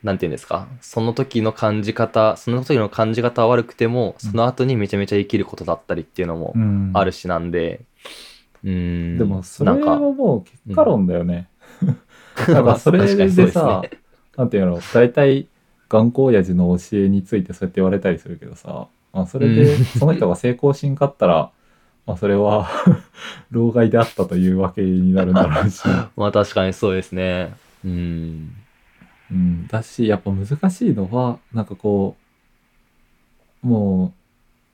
[0.03, 6.91] なんていうんですか、その時の感じ方、その時の感じ方は悪くても、その後にめちゃめちゃ生きることだったりっていうのもうん。
[6.93, 7.81] あるしなんで、
[8.63, 9.17] うん。
[9.17, 11.49] でもそれはもう結果論だよね。
[12.47, 13.89] なんかそれ確かにそうですでさ、ね
[14.37, 15.47] なんていうの、大体
[15.89, 21.51] 頑固親父の教えについてそうやって言われたりするけどさ、まあ、それでうんその人が成功しんかったら、
[22.05, 22.69] まあそれは
[23.49, 25.83] 老害であったというわけになるんだろうし、
[26.15, 27.53] まあ確かにそうですね。
[27.83, 28.55] うん。
[29.31, 32.15] うん、だし、やっぱ難しいのは、なんかこ
[33.63, 34.13] う、も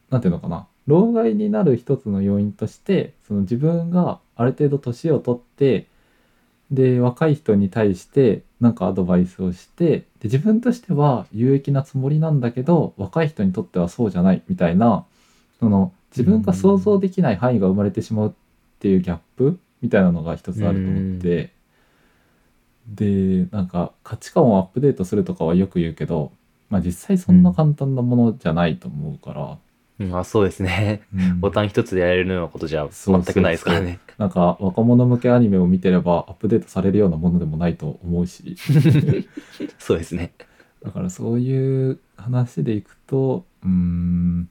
[0.10, 5.88] う、なんていうのかな、老害になる一つの要因として、その自分がある程度年を取って、
[6.70, 15.04] で、若い人に対してなんかアドバイスをして、で、自分としては有益なつもりなんだけど、若い人にとってはそうじゃないみたいな、
[15.60, 18.32] その自分が想像できない範囲が生まれてしまうっ
[18.80, 21.52] ていうギャップみたいなのが一つあると思って、
[22.88, 26.32] で、なんか価値観をアップデートするとかはよく言うけど、
[26.70, 29.58] まあ実際そんな簡単なものじゃないと思うから、
[30.10, 31.02] まあそうですね。
[31.16, 34.00] うんボタン一つでやれるようなことじゃ全くないですからね。
[34.18, 38.56] なんか若者向けアニメを見てればアップデートされるようなものでもないと思うし、
[39.80, 40.34] そうですね。
[40.84, 44.50] だからそういう話でいくと、うーん、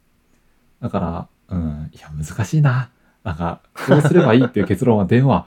[0.81, 2.91] だから、うん、いや難しいな。
[3.23, 5.47] なんか、こうすればいいっていう結論は電話。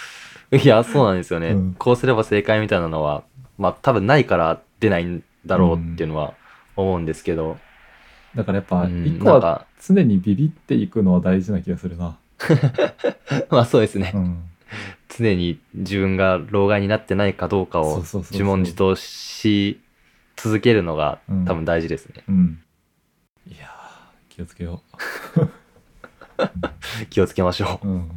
[0.52, 1.48] いや、そうなんですよね。
[1.48, 3.24] うんこうすれば正解みたいなのは、
[3.58, 6.34] まあ多分ないから出ないんだろうっていうのは
[6.76, 7.58] 思うんですけど、
[8.38, 12.16] だからやっぱうん一個は常にビビっていくのは大事な気がするな。
[13.50, 14.12] まあそうですね。
[14.14, 14.44] うん。
[15.08, 19.80] 常に自分が老害になってないかどうかを自問自答し
[20.36, 22.22] 続けるのがうん多分大事ですね。
[22.28, 22.62] うん。
[23.48, 24.82] いやー、気をつけよ
[27.10, 27.88] 気をつけましょう。
[27.88, 27.90] う。
[27.90, 28.10] うん。